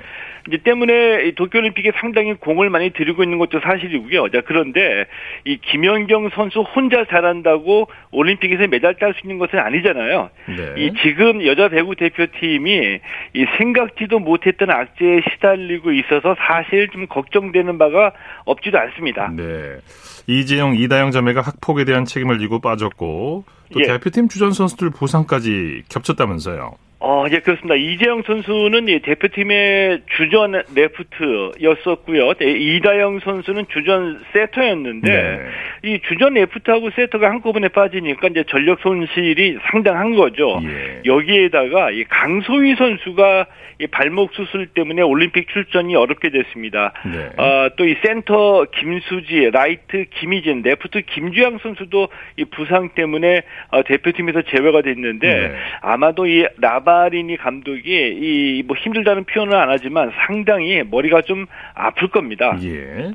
이제 0.47 0.57
때문에 0.57 1.31
도쿄올림픽에 1.35 1.91
상당히 1.99 2.33
공을 2.33 2.69
많이 2.69 2.89
들이고 2.91 3.23
있는 3.23 3.37
것도 3.37 3.61
사실이고요. 3.61 4.29
자, 4.29 4.41
그런데 4.45 5.05
이 5.45 5.57
김연경 5.57 6.29
선수 6.35 6.61
혼자 6.61 7.05
잘한다고 7.05 7.87
올림픽에서 8.11 8.67
메달 8.67 8.95
딸 8.95 9.13
수 9.13 9.21
있는 9.23 9.37
것은 9.39 9.59
아니잖아요. 9.59 10.29
네. 10.47 10.73
이 10.77 10.93
지금 11.01 11.45
여자 11.45 11.69
배구 11.69 11.95
대표팀이 11.95 12.99
이 13.33 13.45
생각지도 13.57 14.19
못했던 14.19 14.69
악재에 14.69 15.21
시달리고 15.31 15.91
있어서 15.93 16.35
사실 16.47 16.89
좀 16.89 17.07
걱정되는 17.07 17.77
바가 17.77 18.11
없지도 18.45 18.77
않습니다. 18.79 19.31
네. 19.35 19.77
이재영, 20.27 20.75
이다영 20.75 21.11
자매가 21.11 21.41
학폭에 21.41 21.85
대한 21.85 22.05
책임을 22.05 22.39
지고 22.39 22.59
빠졌고 22.59 23.45
또 23.73 23.79
예. 23.79 23.87
대표팀 23.87 24.27
주전 24.27 24.51
선수들 24.51 24.89
부상까지 24.91 25.83
겹쳤다면서요. 25.89 26.71
어, 27.05 27.25
예, 27.29 27.39
그렇습니다. 27.39 27.75
이재영 27.75 28.23
선수는 28.25 28.87
예, 28.87 28.99
대표팀의 28.99 30.03
주전 30.15 30.63
레프트였었고요. 30.73 32.31
예, 32.41 32.49
이다영 32.49 33.19
선수는 33.19 33.65
주전 33.67 34.21
세터였는데 34.31 35.11
네. 35.11 35.39
이 35.83 35.99
주전 36.07 36.35
레프트하고 36.35 36.91
세터가 36.91 37.29
한꺼번에 37.29 37.67
빠지니까 37.67 38.29
이제 38.29 38.45
전력 38.47 38.79
손실이 38.79 39.57
상당한 39.69 40.15
거죠. 40.15 40.61
예. 40.63 41.01
여기에다가 41.03 41.91
이 41.91 42.05
강소희 42.05 42.75
선수가 42.75 43.47
이 43.79 43.87
발목 43.87 44.33
수술 44.33 44.67
때문에 44.67 45.01
올림픽 45.01 45.49
출전이 45.49 45.95
어렵게 45.95 46.29
됐습니다. 46.29 46.93
네. 47.05 47.43
어, 47.43 47.69
또 47.75 47.92
이 47.92 47.97
센터 48.05 48.65
김수지, 48.71 49.49
라이트 49.51 50.05
김희진, 50.09 50.61
레프트 50.61 51.01
김주향 51.01 51.57
선수도 51.57 52.07
이 52.37 52.45
부상 52.45 52.89
때문에 52.95 53.41
어, 53.71 53.83
대표팀에서 53.83 54.43
제외가 54.43 54.81
됐는데 54.83 55.27
네. 55.27 55.55
아마도 55.81 56.27
이 56.27 56.45
라바 56.61 56.92
라바리니 56.97 57.37
감독이 57.37 57.81
이 57.89 58.63
뭐 58.65 58.77
힘들다는 58.77 59.25
표현을 59.25 59.55
안 59.55 59.69
하지만 59.69 60.11
상당히 60.25 60.83
머리가 60.89 61.21
좀 61.21 61.45
아플 61.73 62.07
겁니다. 62.09 62.57
예. 62.63 63.13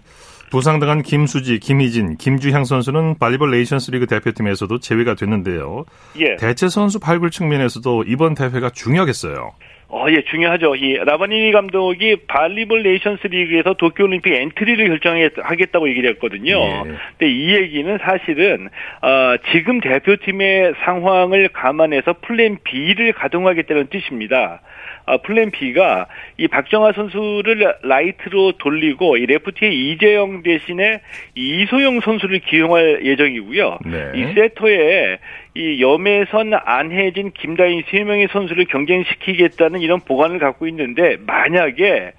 부상당한 0.50 1.02
김수지, 1.02 1.58
김희진, 1.58 2.16
김주향 2.16 2.64
선수는 2.64 3.18
발리볼 3.18 3.50
네이션스 3.50 3.90
리그 3.90 4.06
대표팀에서도 4.06 4.78
제외가 4.80 5.14
됐는데요. 5.14 5.84
예. 6.18 6.36
대체 6.36 6.68
선수 6.68 6.98
발굴 6.98 7.30
측면에서도 7.30 8.04
이번 8.06 8.34
대회가 8.34 8.70
중요하겠어요. 8.70 9.52
어, 9.90 10.04
예, 10.10 10.22
중요하죠. 10.22 10.76
이 10.76 10.98
라바리니 10.98 11.50
감독이 11.52 12.16
발리볼 12.26 12.82
네이션스 12.82 13.26
리그에서 13.28 13.72
도쿄올림픽 13.72 14.34
엔트리를 14.34 14.86
결정하겠다고 14.86 15.88
얘기를 15.88 16.10
했거든요. 16.10 16.58
예. 16.58 16.82
근데 17.16 17.32
이 17.32 17.54
얘기는 17.54 17.98
사실은 17.98 18.68
어, 19.00 19.36
지금 19.50 19.80
대표팀의 19.80 20.74
상황을 20.84 21.48
감안해서 21.48 22.16
플랜 22.20 22.58
B를 22.64 23.12
가동하겠다는 23.12 23.86
뜻입니다. 23.86 24.60
아, 25.08 25.16
플랜 25.18 25.50
B가 25.50 26.06
이 26.36 26.48
박정아 26.48 26.92
선수를 26.92 27.76
라이트로 27.82 28.52
돌리고 28.58 29.16
이 29.16 29.26
레프트의 29.26 29.74
이재영 29.74 30.42
대신에 30.42 31.00
이소영 31.34 32.00
선수를 32.00 32.40
기용할 32.40 33.04
예정이고요. 33.04 33.78
네. 33.86 34.12
이 34.14 34.34
세터에 34.34 35.18
이 35.54 35.80
염혜선, 35.80 36.52
안혜진, 36.54 37.32
김다인 37.32 37.82
세 37.90 38.04
명의 38.04 38.28
선수를 38.30 38.66
경쟁시키겠다는 38.66 39.80
이런 39.80 40.00
보관을 40.00 40.38
갖고 40.38 40.68
있는데 40.68 41.16
만약에 41.26 42.12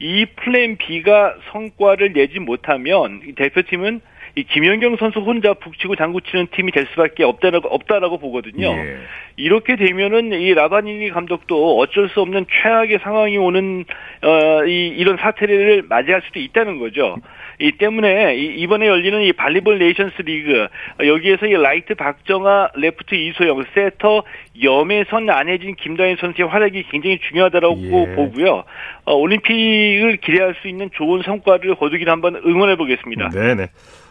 이 0.00 0.26
플랜 0.36 0.76
B가 0.78 1.34
성과를 1.52 2.14
내지 2.14 2.38
못하면 2.38 3.20
대표팀은 3.36 4.00
이 4.36 4.44
김연경 4.44 4.96
선수 4.96 5.20
혼자 5.20 5.54
북치고 5.54 5.96
장구 5.96 6.20
치는 6.22 6.48
팀이 6.52 6.72
될 6.72 6.86
수밖에 6.90 7.24
없다라고 7.24 7.68
없다라고 7.68 8.18
보거든요. 8.18 8.68
예. 8.68 8.96
이렇게 9.36 9.76
되면은 9.76 10.32
이 10.32 10.54
라바니니 10.54 11.10
감독도 11.10 11.78
어쩔 11.78 12.08
수 12.10 12.20
없는 12.20 12.46
최악의 12.62 12.98
상황이 13.02 13.38
오는 13.38 13.84
어, 14.22 14.64
이 14.66 14.88
이런 14.88 15.16
사태를 15.16 15.84
맞이할 15.88 16.22
수도 16.26 16.38
있다는 16.38 16.78
거죠. 16.78 17.16
이 17.58 17.72
때문에 17.72 18.36
이번에 18.36 18.86
열리는 18.86 19.20
이 19.22 19.32
발리볼 19.34 19.78
네이션스 19.78 20.22
리그 20.22 20.66
여기에서 21.04 21.46
이 21.46 21.52
라이트 21.52 21.94
박정아, 21.94 22.70
레프트 22.74 23.14
이소영, 23.14 23.64
세터 23.74 24.22
염혜선, 24.62 25.28
안혜진, 25.28 25.76
김다인 25.76 26.16
선수의 26.18 26.48
활약이 26.48 26.84
굉장히 26.90 27.18
중요하다라고 27.18 27.78
예. 27.82 28.14
보고요. 28.14 28.64
어, 29.04 29.14
올림픽을 29.14 30.16
기대할 30.18 30.54
수 30.62 30.68
있는 30.68 30.88
좋은 30.94 31.22
성과를 31.22 31.74
거두기를 31.74 32.10
한번 32.10 32.36
응원해 32.36 32.76
보겠습니다. 32.76 33.28
네네. 33.28 33.66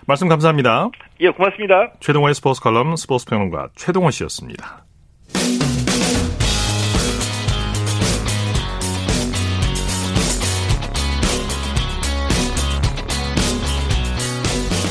말씀 0.10 0.28
감사합니다. 0.28 0.89
예, 1.20 1.30
고맙습니다. 1.30 1.94
최동호의 2.00 2.34
스포츠 2.34 2.60
칼럼 2.62 2.96
스포츠 2.96 3.28
평론가 3.28 3.70
최동호 3.75 4.10
씨였습니다. 4.10 4.84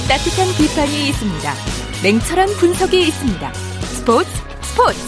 따뜻한 0.09 0.47
비판이 0.57 1.09
있습니다. 1.09 1.53
냉철한 2.05 2.47
분석이 2.61 3.01
있습니다. 3.01 3.53
스포츠 3.53 4.31
스포츠 4.63 4.99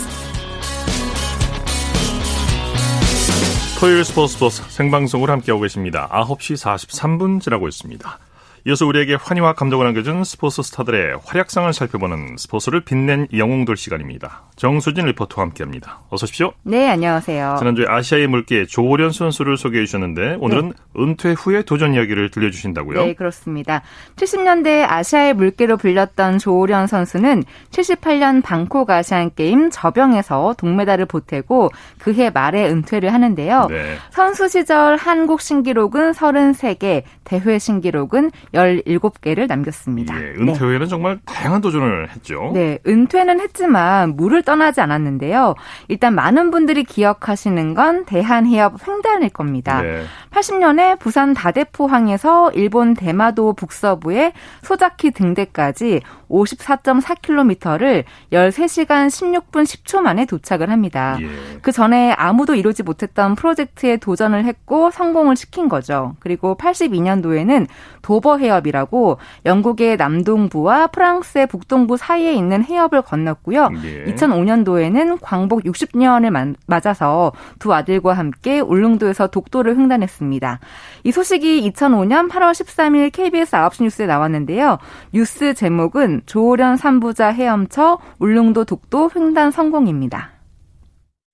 토요일 3.79 4.05
스포츠 4.05 4.35
스포츠 4.35 4.62
생방송을 4.71 5.31
함께하고 5.31 5.62
계십니다. 5.62 6.09
9시 6.11 6.61
43분 6.61 7.40
지나고 7.40 7.69
있습니다. 7.69 8.19
이어서 8.67 8.87
우리에게 8.87 9.14
환희와 9.14 9.55
감동을 9.55 9.87
안겨준 9.87 10.25
스포츠 10.25 10.62
스타들의 10.62 11.19
활약상을 11.25 11.73
살펴보는 11.73 12.37
스포츠를 12.37 12.83
빛낸 12.83 13.26
영웅들 13.35 13.76
시간입니다. 13.76 14.43
정수진 14.57 15.07
리포터와 15.07 15.47
함께합니다. 15.47 16.00
어서 16.11 16.25
오십시오. 16.25 16.52
네, 16.62 16.90
안녕하세요. 16.90 17.57
지난주에 17.59 17.87
아시아의 17.88 18.26
물개 18.26 18.67
조호련 18.67 19.12
선수를 19.12 19.57
소개해 19.57 19.87
주셨는데 19.87 20.37
오늘은 20.40 20.69
네. 20.69 21.02
은퇴 21.02 21.33
후의 21.33 21.64
도전 21.64 21.95
이야기를 21.95 22.31
들려주신다고요? 22.31 23.02
네, 23.02 23.14
그렇습니다. 23.14 23.81
70년대 24.17 24.85
아시아의 24.87 25.33
물개로 25.35 25.79
불렸던 25.79 26.38
조호련 26.38 26.87
선수는 26.87 27.45
78년 27.71 28.43
방콕 28.43 28.90
아시안 28.90 29.31
게임 29.35 29.71
저병에서 29.71 30.57
동메달을 30.59 31.07
보태고 31.07 31.71
그해 31.99 32.29
말에 32.29 32.69
은퇴를 32.69 33.14
하는데요. 33.14 33.69
네. 33.71 33.97
선수 34.11 34.49
시절 34.49 34.97
한국 34.97 35.40
신기록은 35.40 36.12
33개, 36.12 37.05
대회 37.25 37.59
신기록은 37.59 38.31
17개를 38.54 39.47
남겼습니다. 39.47 40.21
예, 40.21 40.30
은퇴 40.30 40.52
후에는 40.52 40.80
네. 40.80 40.87
정말 40.87 41.19
다양한 41.25 41.61
도전을 41.61 42.11
했죠. 42.11 42.50
네, 42.52 42.78
은퇴는 42.87 43.40
했지만 43.40 44.16
물을 44.16 44.42
떠나지 44.42 44.80
않았는데요. 44.80 45.54
일단 45.88 46.14
많은 46.14 46.50
분들이 46.50 46.85
기억하시는 46.85 47.75
건 47.75 48.04
대한해협 48.04 48.87
횡단일 48.87 49.30
겁니다. 49.30 49.83
네. 49.83 50.04
80년에 50.30 50.99
부산 50.99 51.35
다대포항에서 51.35 52.52
일본 52.52 52.95
대마도 52.95 53.52
북서부의 53.52 54.33
소자키 54.62 55.12
등대까지 55.12 56.00
54.4km를 56.30 58.04
13시간 58.33 59.09
16분 59.09 59.64
10초 59.64 60.00
만에 60.00 60.25
도착을 60.25 60.71
합니다. 60.71 61.19
예. 61.21 61.28
그 61.61 61.73
전에 61.73 62.12
아무도 62.12 62.54
이루지 62.54 62.85
못했던 62.85 63.35
프로젝트에 63.35 63.97
도전을 63.97 64.45
했고 64.45 64.90
성공을 64.90 65.37
시킨 65.37 65.69
거죠. 65.69 66.14
그리고 66.21 66.57
82년도에는 66.57 67.66
도버 68.02 68.38
해협이라고 68.40 69.18
영국의 69.47 69.97
남동부와 69.97 70.88
프랑스의 70.88 71.47
북동부 71.47 71.97
사이에 71.97 72.32
있는 72.32 72.64
해협을 72.64 73.02
건넜고요. 73.02 73.70
예. 73.85 74.04
2005년도에는 74.12 75.18
광복 75.20 75.62
60년을 75.64 76.56
맞아서 76.66 77.32
두 77.59 77.73
아들과 77.73 78.14
함께 78.14 78.61
울릉도에서 78.61 79.28
독도를 79.28 79.76
횡단했습니다. 79.76 80.61
이 81.04 81.12
소식이 81.12 81.70
2005년 81.73 82.30
8월 82.30 82.52
13일 82.52 83.12
KBS 83.12 83.52
9시 83.52 83.82
뉴스에 83.85 84.06
나왔는데요. 84.06 84.78
뉴스 85.12 85.54
제목은 85.54 86.23
조오련 86.26 86.76
3부자 86.76 87.32
헤엄쳐 87.32 87.99
울릉도 88.18 88.64
독도 88.64 89.11
횡단 89.14 89.50
성공입니다. 89.50 90.39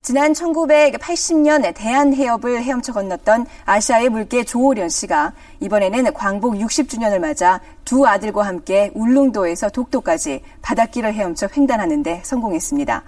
지난 0.07 0.33
1980년 0.35 1.75
대한해협을 1.75 2.63
헤엄쳐 2.63 2.93
건넜던 2.93 3.45
아시아의 3.65 4.09
물개 4.09 4.45
조오련 4.45 4.89
씨가 4.89 5.33
이번에는 5.59 6.15
광복 6.15 6.55
60주년을 6.55 7.19
맞아 7.19 7.61
두 7.85 8.07
아들과 8.07 8.47
함께 8.47 8.93
울릉도에서 8.95 9.71
독도까지 9.71 10.43
바닷길을 10.63 11.13
헤엄쳐 11.13 11.49
횡단하는데 11.57 12.21
성공했습니다. 12.23 13.03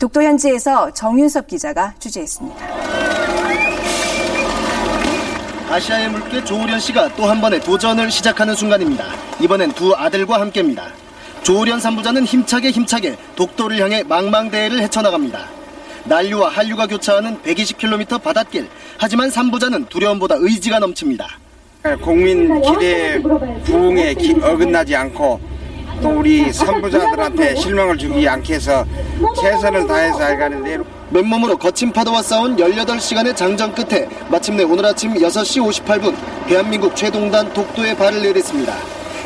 독도 0.00 0.24
현지에서 0.24 0.92
정윤섭 0.92 1.46
기자가 1.46 1.94
취재했습니다. 2.00 2.66
아시아의 5.70 6.10
물개 6.10 6.42
조오련 6.42 6.80
씨가 6.80 7.14
또 7.14 7.28
한 7.28 7.40
번의 7.40 7.60
도전을 7.60 8.10
시작하는 8.10 8.56
순간입니다. 8.56 9.04
이번엔 9.40 9.70
두 9.74 9.94
아들과 9.94 10.40
함께입니다. 10.40 10.88
조오련 11.44 11.78
삼부자는 11.78 12.24
힘차게 12.24 12.72
힘차게 12.72 13.16
독도를 13.36 13.78
향해 13.78 14.02
망망대해를 14.02 14.82
헤쳐나갑니다. 14.82 15.59
난류와 16.04 16.48
한류가 16.48 16.86
교차하는 16.86 17.38
120km 17.42 18.22
바닷길. 18.22 18.68
하지만 18.98 19.30
삼부자는 19.30 19.86
두려움보다 19.86 20.36
의지가 20.38 20.78
넘칩니다. 20.78 21.26
국민 22.02 22.60
기대 22.60 23.18
부응에 23.64 24.14
어긋나지 24.42 24.94
않고 24.94 25.40
또 26.02 26.08
우리 26.18 26.52
삼부자들한테 26.52 27.56
실망을 27.56 27.96
주지 27.96 28.28
않게 28.28 28.54
해서 28.54 28.84
최선을 29.40 29.86
다해서 29.86 30.24
해가는데 30.24 30.78
맨몸으로 31.10 31.56
거친 31.58 31.92
파도와 31.92 32.22
싸운 32.22 32.56
18시간의 32.56 33.36
장전 33.36 33.74
끝에 33.74 34.08
마침내 34.28 34.62
오늘 34.62 34.86
아침 34.86 35.14
6시 35.14 35.84
58분 35.84 36.14
대한민국 36.46 36.94
최동단 36.94 37.52
독도에 37.52 37.96
발을 37.96 38.22
내렸습니다. 38.22 38.74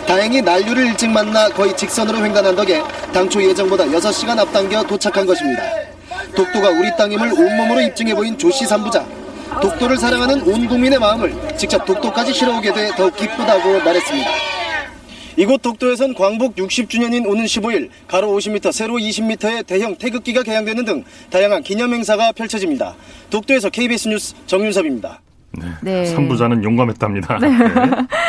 다행히 0.07 0.43
난류를 0.43 0.87
일찍 0.87 1.11
만나 1.11 1.49
거의 1.49 1.77
직선으로 1.77 2.25
횡단한 2.25 2.55
덕에 2.57 2.83
당초 3.13 3.43
예정보다 3.43 3.85
6시간 3.85 4.39
앞당겨 4.39 4.83
도착한 4.83 5.27
것입니다. 5.27 5.63
독도가 6.35 6.71
우리 6.71 6.91
땅임을 6.97 7.33
온몸으로 7.33 7.81
입증해 7.81 8.15
보인 8.15 8.37
조씨 8.37 8.67
삼부자. 8.67 9.07
독도를 9.61 9.97
사랑하는 9.97 10.43
온 10.43 10.67
국민의 10.67 10.99
마음을 10.99 11.35
직접 11.57 11.85
독도까지 11.85 12.33
실어오게 12.33 12.73
돼 12.73 12.91
더욱 12.97 13.15
기쁘다고 13.17 13.81
말했습니다. 13.85 14.31
이곳 15.37 15.63
독도에선 15.63 16.15
광복 16.15 16.57
60주년인 16.57 17.27
오는 17.27 17.45
15일 17.45 17.89
가로 18.07 18.29
50m, 18.29 18.73
세로 18.73 18.95
20m의 18.95 19.67
대형 19.67 19.97
태극기가 19.97 20.43
개양되는 20.43 20.85
등 20.85 21.05
다양한 21.31 21.63
기념 21.63 21.93
행사가 21.93 22.33
펼쳐집니다. 22.33 22.95
독도에서 23.31 23.71
KBS 23.71 24.09
뉴스 24.09 24.35
정윤섭입니다. 24.47 25.21
네. 25.53 25.67
네. 25.83 26.07
삼부자는 26.07 26.63
용감했답니다. 26.63 27.39
네. 27.43 27.49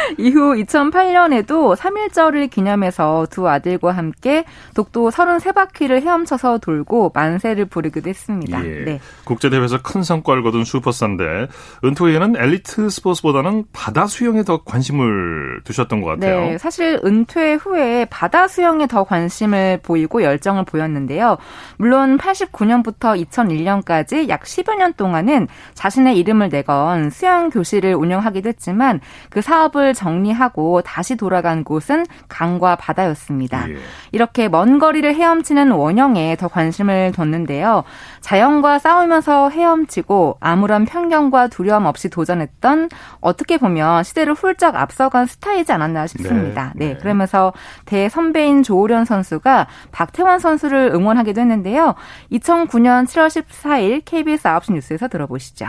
네. 0.10 0.16
이후 0.18 0.54
2008년에도 0.54 1.76
3.1절을 1.76 2.50
기념해서 2.50 3.28
두 3.30 3.48
아들과 3.48 3.92
함께 3.92 4.46
독도 4.74 5.10
33바퀴를 5.10 6.02
헤엄쳐서 6.02 6.60
돌고 6.60 7.12
만세를 7.14 7.66
부르기도 7.66 8.10
했습니다. 8.10 8.66
예. 8.66 8.84
네. 8.84 9.00
국제대회에서 9.26 9.82
큰 9.82 10.04
성과를 10.04 10.44
거둔 10.44 10.64
슈퍼스타인데 10.64 11.48
은퇴 11.84 12.04
후에는 12.04 12.36
엘리트 12.38 12.90
스포츠보다는 12.90 13.66
바다 13.74 14.08
수영에 14.08 14.44
더 14.44 14.64
관심을 14.64 15.62
두셨던 15.64 16.02
것 16.02 16.10
같아요. 16.12 16.42
네. 16.42 16.58
사실 16.58 17.00
은퇴 17.04 17.56
후에 17.56 18.06
바다 18.06 18.48
수영에 18.48 18.88
더 18.88 19.04
관심을 19.04 19.80
보이고 19.82 20.22
열정을 20.22 20.66
보였는데요. 20.66 21.38
물론 21.78 22.18
89년부터 22.18 23.26
2001년까지 23.26 24.30
약 24.30 24.44
10여 24.44 24.76
년 24.76 24.94
동안은 24.94 25.48
자신의 25.74 26.18
이름을 26.18 26.50
내건 26.50 27.10
수영 27.10 27.50
교실을 27.50 27.96
운영하기도 27.96 28.50
했지만 28.50 29.00
그 29.30 29.42
사업을 29.42 29.94
정리하고 29.96 30.82
다시 30.84 31.16
돌아간 31.16 31.64
곳은 31.64 32.06
강과 32.28 32.76
바다였습니다. 32.76 33.70
예. 33.70 33.78
이렇게 34.12 34.48
먼 34.48 34.78
거리를 34.78 35.16
헤엄치는 35.16 35.72
원형에 35.72 36.36
더 36.36 36.48
관심을 36.48 37.14
뒀는데요. 37.14 37.84
자연과 38.22 38.80
싸우면서 38.80 39.50
헤엄치고 39.50 40.38
아무런 40.40 40.86
편견과 40.86 41.48
두려움 41.48 41.86
없이 41.86 42.10
도전했던 42.10 42.90
어떻게 43.22 43.58
보면 43.58 44.04
시대를 44.04 44.34
훌쩍 44.34 44.76
앞서간 44.76 45.26
스타이지 45.26 45.72
않았나 45.72 46.08
싶습니다. 46.08 46.74
네. 46.76 46.88
네. 46.88 46.94
네. 46.94 47.00
그러면서 47.00 47.54
대선배인 47.86 48.62
조우련 48.62 49.06
선수가 49.06 49.68
박태환 49.92 50.40
선수를 50.40 50.92
응원하기도 50.94 51.42
했는데요. 51.42 51.96
2009년 52.32 53.06
7월 53.06 53.28
14일 53.28 54.02
KBS 54.06 54.44
9시 54.44 54.74
뉴스에서 54.74 55.08
들어보시죠. 55.08 55.68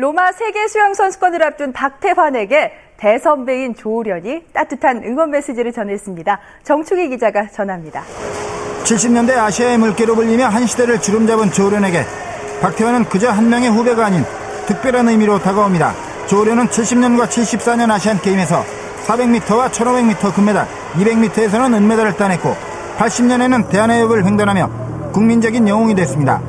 로마 0.00 0.32
세계 0.32 0.66
수영 0.66 0.94
선수권을 0.94 1.42
앞둔 1.42 1.74
박태환에게 1.74 2.72
대선배인 2.96 3.74
조우련이 3.74 4.44
따뜻한 4.54 5.02
응원 5.04 5.30
메시지를 5.30 5.72
전했습니다. 5.72 6.38
정충희 6.64 7.10
기자가 7.10 7.48
전합니다. 7.48 8.02
70년대 8.84 9.36
아시아의 9.36 9.76
물개로 9.76 10.14
불리며 10.14 10.46
한 10.46 10.66
시대를 10.66 11.02
주름잡은 11.02 11.52
조우련에게 11.52 12.02
박태환은 12.62 13.10
그저 13.10 13.30
한 13.30 13.50
명의 13.50 13.68
후배가 13.68 14.06
아닌 14.06 14.24
특별한 14.66 15.06
의미로 15.06 15.38
다가옵니다. 15.38 15.92
조우련은 16.28 16.68
70년과 16.68 17.26
74년 17.26 17.90
아시안 17.90 18.18
게임에서 18.22 18.64
400m와 19.06 19.70
1500m 19.70 20.34
금메달, 20.34 20.66
200m에서는 20.94 21.74
은메달을 21.74 22.16
따냈고 22.16 22.56
80년에는 22.96 23.68
대한해협을 23.68 24.24
횡단하며 24.24 25.12
국민적인 25.12 25.68
영웅이 25.68 25.94
됐습니다. 25.94 26.40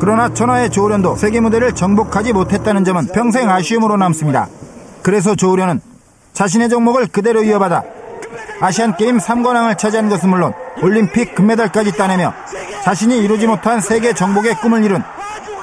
그러나 0.00 0.32
천하의 0.32 0.70
조우련도 0.70 1.16
세계 1.16 1.40
무대를 1.40 1.74
정복하지 1.74 2.32
못했다는 2.32 2.84
점은 2.84 3.06
평생 3.08 3.50
아쉬움으로 3.50 3.96
남습니다. 3.96 4.48
그래서 5.02 5.34
조우련은 5.34 5.80
자신의 6.32 6.68
종목을 6.68 7.08
그대로 7.08 7.42
이어받아 7.42 7.82
아시안 8.60 8.96
게임 8.96 9.18
3관왕을 9.18 9.78
차지한 9.78 10.08
것은 10.08 10.28
물론 10.28 10.52
올림픽 10.82 11.34
금메달까지 11.34 11.96
따내며 11.96 12.32
자신이 12.82 13.18
이루지 13.18 13.46
못한 13.46 13.80
세계 13.80 14.12
정복의 14.12 14.56
꿈을 14.56 14.84
이룬 14.84 15.02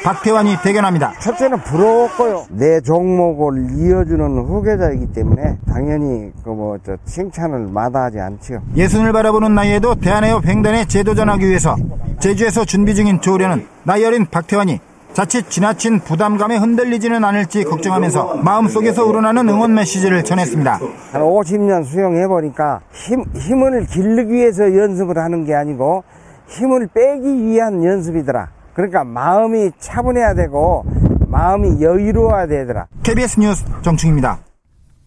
박태환이 0.06 0.58
대견합니다. 0.62 1.14
첫째는 1.20 1.62
부러웠고요. 1.62 2.46
내 2.52 2.80
종목을 2.80 3.72
이어주는 3.72 4.38
후계자이기 4.38 5.08
때문에 5.14 5.58
당연히 5.68 6.32
그뭐 6.44 6.78
칭찬을 7.06 7.70
마다하지 7.72 8.20
않죠. 8.20 8.62
예순을 8.76 9.12
바라보는 9.14 9.56
나이에도 9.56 9.96
대한해협 9.96 10.46
횡단에 10.46 10.86
재도전하기 10.86 11.48
위해서 11.48 11.76
제주에서 12.20 12.66
준비 12.66 12.94
중인 12.94 13.20
조련은 13.20 13.66
나이 13.84 14.06
어린 14.06 14.28
박태환이 14.28 14.80
자칫 15.14 15.50
지나친 15.50 16.02
부담감에 16.02 16.58
흔들리지는 16.58 17.24
않을지 17.24 17.64
걱정하면서 17.64 18.42
마음속에서 18.44 19.06
우러나는 19.06 19.50
응원 19.50 19.74
메시지를 19.74 20.24
전했습니다. 20.24 20.80
한 21.14 21.22
50년 21.24 21.84
수영해보니까 21.84 22.82
힘, 22.92 23.24
힘을 23.34 23.88
기르기 23.88 24.34
위해서 24.34 24.66
연습을 24.66 25.18
하는 25.18 25.46
게 25.46 25.56
아니고 25.56 26.04
힘을 26.48 26.90
빼기 26.94 27.48
위한 27.48 27.84
연습이더라. 27.84 28.50
그러니까 28.76 29.04
마음이 29.04 29.72
차분해야 29.80 30.36
되고 30.36 30.86
마음이 31.28 31.82
여유로워야 31.82 32.48
되더라. 32.48 32.88
KBS 33.04 33.40
뉴스 33.40 33.66
정충입니다. 33.82 34.45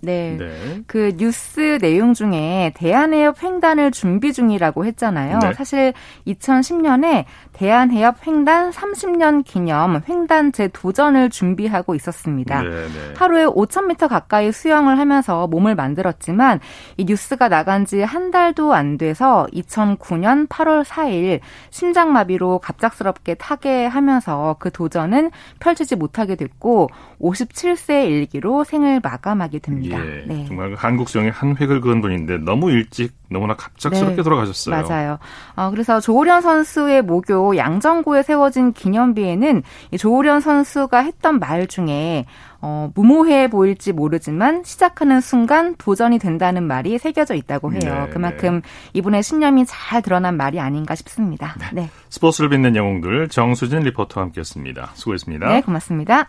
네. 0.01 0.37
네. 0.39 0.83
그 0.87 1.13
뉴스 1.17 1.79
내용 1.81 2.15
중에 2.15 2.73
대한해협 2.75 3.43
횡단을 3.43 3.91
준비 3.93 4.33
중이라고 4.33 4.85
했잖아요. 4.85 5.39
네. 5.39 5.53
사실 5.55 5.93
2010년에 6.27 7.25
대한해협 7.53 8.27
횡단 8.27 8.71
30년 8.71 9.45
기념 9.45 10.03
횡단제 10.09 10.69
도전을 10.69 11.31
준비하고 11.31 11.95
있었습니다. 11.95 12.63
네, 12.63 12.69
네. 12.69 13.15
하루에 13.17 13.45
5,000m 13.45 14.09
가까이 14.09 14.51
수영을 14.51 14.99
하면서 14.99 15.47
몸을 15.47 15.75
만들었지만 15.75 16.61
이 16.97 17.05
뉴스가 17.05 17.49
나간 17.49 17.85
지 17.85 18.09
한 18.09 18.31
달도 18.31 18.75
안 18.75 18.97
돼서 18.99 19.47
2009년 19.53 20.49
8월 20.49 20.85
4일 20.85 21.41
심장마비로 21.71 22.59
갑작스럽게 22.59 23.35
타계하면서 23.35 24.57
그 24.59 24.71
도전은 24.71 25.31
펼치지 25.61 25.97
못하게 25.97 26.35
됐고 26.35 26.89
57세 27.21 28.09
일기로 28.09 28.65
생을 28.65 29.01
마감하게 29.03 29.59
됩니다. 29.61 29.88
예, 29.97 30.25
네. 30.27 30.45
정말 30.47 30.75
한국 30.77 31.09
수영의 31.09 31.31
한 31.31 31.57
획을 31.59 31.81
그은 31.81 32.01
분인데 32.01 32.39
너무 32.39 32.71
일찍 32.71 33.13
너무나 33.31 33.55
갑작스럽게 33.55 34.17
네, 34.17 34.23
돌아가셨어요. 34.23 34.83
맞아요. 34.83 35.19
어, 35.55 35.71
그래서 35.71 36.01
조호련 36.01 36.41
선수의 36.41 37.03
모교 37.03 37.57
양정구에 37.57 38.23
세워진 38.23 38.73
기념비에는 38.73 39.63
조호련 39.99 40.41
선수가 40.41 40.99
했던 40.99 41.39
말 41.39 41.67
중에 41.67 42.27
어, 42.61 42.91
무모해 42.95 43.49
보일지 43.49 43.93
모르지만 43.93 44.63
시작하는 44.65 45.21
순간 45.21 45.77
도전이 45.77 46.19
된다는 46.19 46.65
말이 46.65 46.99
새겨져 46.99 47.35
있다고 47.35 47.73
해요. 47.73 47.81
네, 48.07 48.09
그만큼 48.11 48.63
네. 48.63 48.69
이분의 48.95 49.23
신념이 49.23 49.65
잘 49.67 50.03
드러난 50.03 50.37
말이 50.37 50.59
아닌가 50.59 50.95
싶습니다. 50.95 51.55
네. 51.59 51.83
네. 51.83 51.91
스포츠를 52.09 52.51
빛낸 52.51 52.75
영웅들 52.75 53.29
정수진 53.29 53.81
리포터와 53.81 54.27
함께했습니다. 54.27 54.91
수고했습니다. 54.95 55.49
네, 55.49 55.61
고맙습니다. 55.61 56.29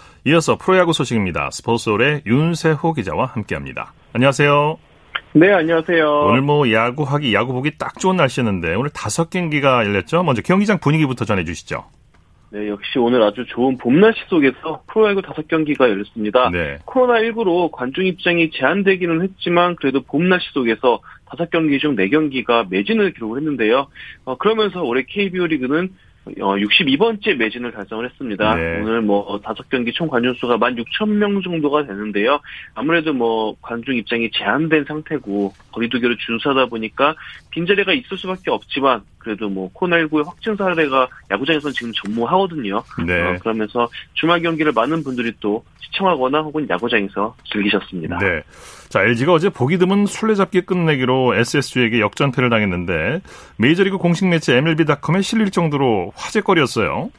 이어서 0.25 0.55
프로야구 0.55 0.93
소식입니다. 0.93 1.49
스포츠홀의 1.51 2.23
윤세호 2.25 2.93
기자와 2.93 3.25
함께합니다. 3.25 3.93
안녕하세요. 4.13 4.77
네, 5.33 5.51
안녕하세요. 5.51 6.25
오늘 6.25 6.41
뭐 6.41 6.71
야구하기, 6.71 7.33
야구 7.33 7.53
보기 7.53 7.77
딱 7.77 7.97
좋은 7.99 8.17
날씨였는데 8.17 8.75
오늘 8.75 8.91
다섯 8.91 9.29
경기가 9.29 9.83
열렸죠? 9.85 10.23
먼저 10.23 10.41
경기장 10.41 10.79
분위기부터 10.79 11.25
전해주시죠. 11.25 11.83
네, 12.51 12.67
역시 12.67 12.99
오늘 12.99 13.23
아주 13.23 13.45
좋은 13.47 13.77
봄 13.77 14.01
날씨 14.01 14.19
속에서 14.27 14.83
프로야구 14.87 15.21
다섯 15.21 15.47
경기가 15.47 15.89
열렸습니다. 15.89 16.49
네. 16.51 16.79
코로나19로 16.85 17.71
관중 17.71 18.05
입장이 18.05 18.51
제한되기는 18.51 19.21
했지만 19.23 19.75
그래도 19.77 20.01
봄 20.01 20.27
날씨 20.27 20.45
속에서 20.53 20.99
다섯 21.29 21.49
경기 21.49 21.79
중 21.79 21.95
네 21.95 22.09
경기가 22.09 22.65
매진을 22.69 23.13
기록을 23.13 23.39
했는데요. 23.39 23.87
어, 24.25 24.37
그러면서 24.37 24.83
올해 24.83 25.03
KBO 25.07 25.47
리그는 25.47 25.93
어, 26.25 26.55
62번째 26.55 27.35
매진을 27.35 27.71
달성을 27.71 28.07
했습니다. 28.07 28.55
네. 28.55 28.79
오늘 28.81 29.01
뭐 29.01 29.39
다섯 29.43 29.67
경기 29.69 29.91
총 29.91 30.07
관중 30.07 30.35
수가 30.35 30.57
16,000명 30.57 31.43
정도가 31.43 31.85
되는데요. 31.87 32.39
아무래도 32.75 33.11
뭐 33.11 33.55
관중 33.61 33.95
입장이 33.95 34.29
제한된 34.31 34.85
상태고 34.85 35.53
거리두기를 35.71 36.17
준수하다 36.17 36.67
보니까 36.67 37.15
빈자리가 37.49 37.93
있을 37.93 38.17
수밖에 38.17 38.51
없지만 38.51 39.01
그래도 39.23 39.49
뭐 39.49 39.71
코로나19의 39.73 40.25
확진 40.25 40.55
사례가 40.55 41.07
야구장에서는 41.29 41.73
지금 41.73 41.91
전무하거든요. 41.93 42.83
네. 43.05 43.21
어, 43.21 43.37
그러면서 43.39 43.87
주말 44.13 44.41
경기를 44.41 44.71
많은 44.71 45.03
분들이 45.03 45.31
또 45.39 45.63
시청하거나 45.79 46.39
혹은 46.41 46.67
야구장에서 46.69 47.35
즐기셨습니다. 47.51 48.17
네. 48.17 48.41
자, 48.89 49.03
LG가 49.03 49.33
어제 49.33 49.49
보기 49.49 49.77
드문 49.77 50.05
술래잡기 50.05 50.61
끝내기로 50.61 51.35
SSG에게 51.35 51.99
역전패를 51.99 52.49
당했는데 52.49 53.21
메이저리그 53.57 53.97
공식 53.97 54.27
매체 54.27 54.57
MLB.com에 54.57 55.21
실릴 55.21 55.51
정도로 55.51 56.11
화제거리였어요. 56.15 57.11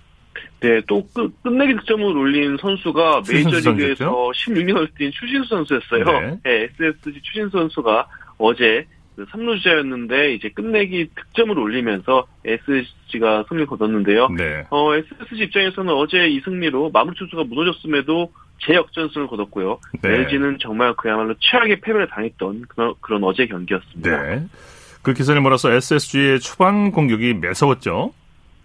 네, 0.61 0.81
또 0.87 1.07
끝, 1.13 1.31
끝내기 1.43 1.75
득점을 1.77 2.05
올린 2.17 2.57
선수가 2.61 3.23
메이저리그에서 3.31 4.31
16년을 4.35 4.95
뛴 4.97 5.11
추신수 5.13 5.49
선수였어요. 5.49 6.05
네. 6.05 6.39
네, 6.45 6.69
SSG 6.81 7.21
추신수 7.23 7.51
선수가 7.51 8.07
어제 8.39 8.87
그 9.17 9.27
3루 9.27 9.59
주자였는데 9.59 10.35
이제 10.35 10.49
끝내기 10.49 11.11
득점을 11.15 11.59
올리면서 11.59 12.27
SSG가 12.45 13.45
승리를 13.49 13.67
거뒀는데요. 13.67 14.29
네. 14.29 14.65
어, 14.71 14.95
SSG 14.95 15.45
입장에서는 15.45 15.93
어제 15.93 16.29
이 16.29 16.41
승리로 16.41 16.91
마무리 16.91 17.17
투수가 17.17 17.45
무너졌음에도 17.45 18.33
재역전승을 18.67 19.27
거뒀고요. 19.27 19.79
네. 20.03 20.09
LG는 20.09 20.59
정말 20.61 20.95
그야말로 20.95 21.35
최악의 21.39 21.81
패배를 21.81 22.09
당했던 22.09 22.65
그런, 22.69 22.95
그런 23.01 23.25
어제 23.25 23.47
경기였습니다. 23.47 24.23
네. 24.23 24.47
그 25.03 25.13
기선을 25.13 25.41
몰아서 25.41 25.71
SSG의 25.73 26.41
초반 26.41 26.93
공격이 26.93 27.35
매서웠죠. 27.35 28.15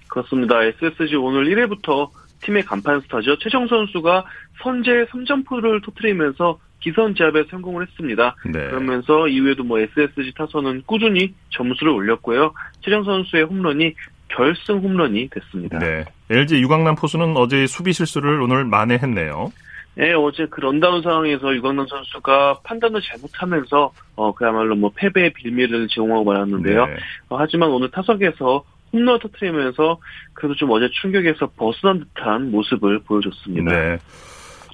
그렇습니다. 0.08 0.64
SSG 0.64 1.16
오늘 1.16 1.46
1회부터 1.46 2.10
팀의 2.42 2.64
간판 2.64 3.02
스타죠. 3.02 3.38
최정 3.40 3.68
선수가 3.68 4.26
선제 4.62 5.06
3점포를 5.06 5.84
터트리면서 5.84 6.60
기선 6.80 7.16
제압에 7.16 7.46
성공을 7.50 7.88
했습니다. 7.88 8.36
네. 8.46 8.68
그러면서 8.68 9.28
이후에도 9.28 9.64
뭐 9.64 9.80
SSG 9.80 10.34
타선은 10.36 10.84
꾸준히 10.86 11.34
점수를 11.50 11.92
올렸고요. 11.92 12.54
최정 12.82 13.04
선수의 13.04 13.44
홈런이 13.44 13.94
결승 14.30 14.80
홈런이 14.80 15.30
됐습니다. 15.30 15.80
네. 15.80 16.06
LG 16.30 16.62
유강남 16.62 16.96
포수는 16.96 17.36
어제 17.38 17.66
수비 17.68 17.94
실수를 17.94 18.42
오늘 18.42 18.66
만회했네요. 18.66 19.52
네, 19.96 20.14
어제 20.14 20.46
그 20.46 20.62
런다운 20.62 21.02
상황에서 21.02 21.56
유강남 21.56 21.88
선수가 21.88 22.60
판단을 22.64 23.02
잘못하면서 23.02 23.92
어 24.16 24.36
그야말로 24.36 24.76
뭐 24.76 24.92
패배의 24.96 25.34
빌미를 25.34 25.88
제공하고 25.88 26.24
말았는데요. 26.24 26.86
네. 26.86 26.96
어, 27.30 27.38
하지만 27.40 27.70
오늘 27.70 27.90
타석에서 27.90 28.64
홈런 28.94 29.20
터트리면서 29.20 30.00
그래도 30.34 30.56
좀 30.56 30.70
어제 30.72 30.88
충격에서 31.02 31.48
벗어난 31.58 32.00
듯한 32.00 32.52
모습을 32.52 33.00
보여줬습니다. 33.00 33.72
네. 33.72 33.98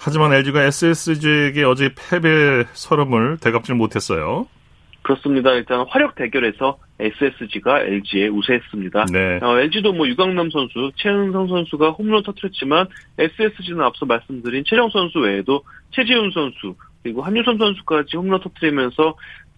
하지만 0.05 0.33
LG가 0.33 0.63
SSG에게 0.63 1.63
어제 1.63 1.89
패배 1.95 2.65
서름을 2.73 3.37
되갚질 3.37 3.73
못했어요. 3.75 4.47
그렇습니다. 5.01 5.51
일단 5.51 5.85
화력 5.87 6.15
대결에서 6.15 6.77
SSG가 6.99 7.81
LG에 7.83 8.27
우세했습니다. 8.27 9.05
네. 9.13 9.39
어, 9.41 9.59
LG도 9.59 9.93
뭐 9.93 10.05
유강남 10.05 10.49
선수, 10.49 10.91
최은성 10.97 11.47
선수가 11.47 11.91
홈런 11.91 12.21
터트렸지만 12.23 12.87
SSG는 13.17 13.81
앞서 13.81 14.05
말씀드린 14.05 14.65
최정 14.65 14.89
선수 14.89 15.19
외에도 15.19 15.63
최지훈 15.91 16.31
선수 16.31 16.75
그리고 17.01 17.21
한유선 17.21 17.57
선수까지 17.57 18.17
홈런 18.17 18.41
터트리면서 18.41 19.15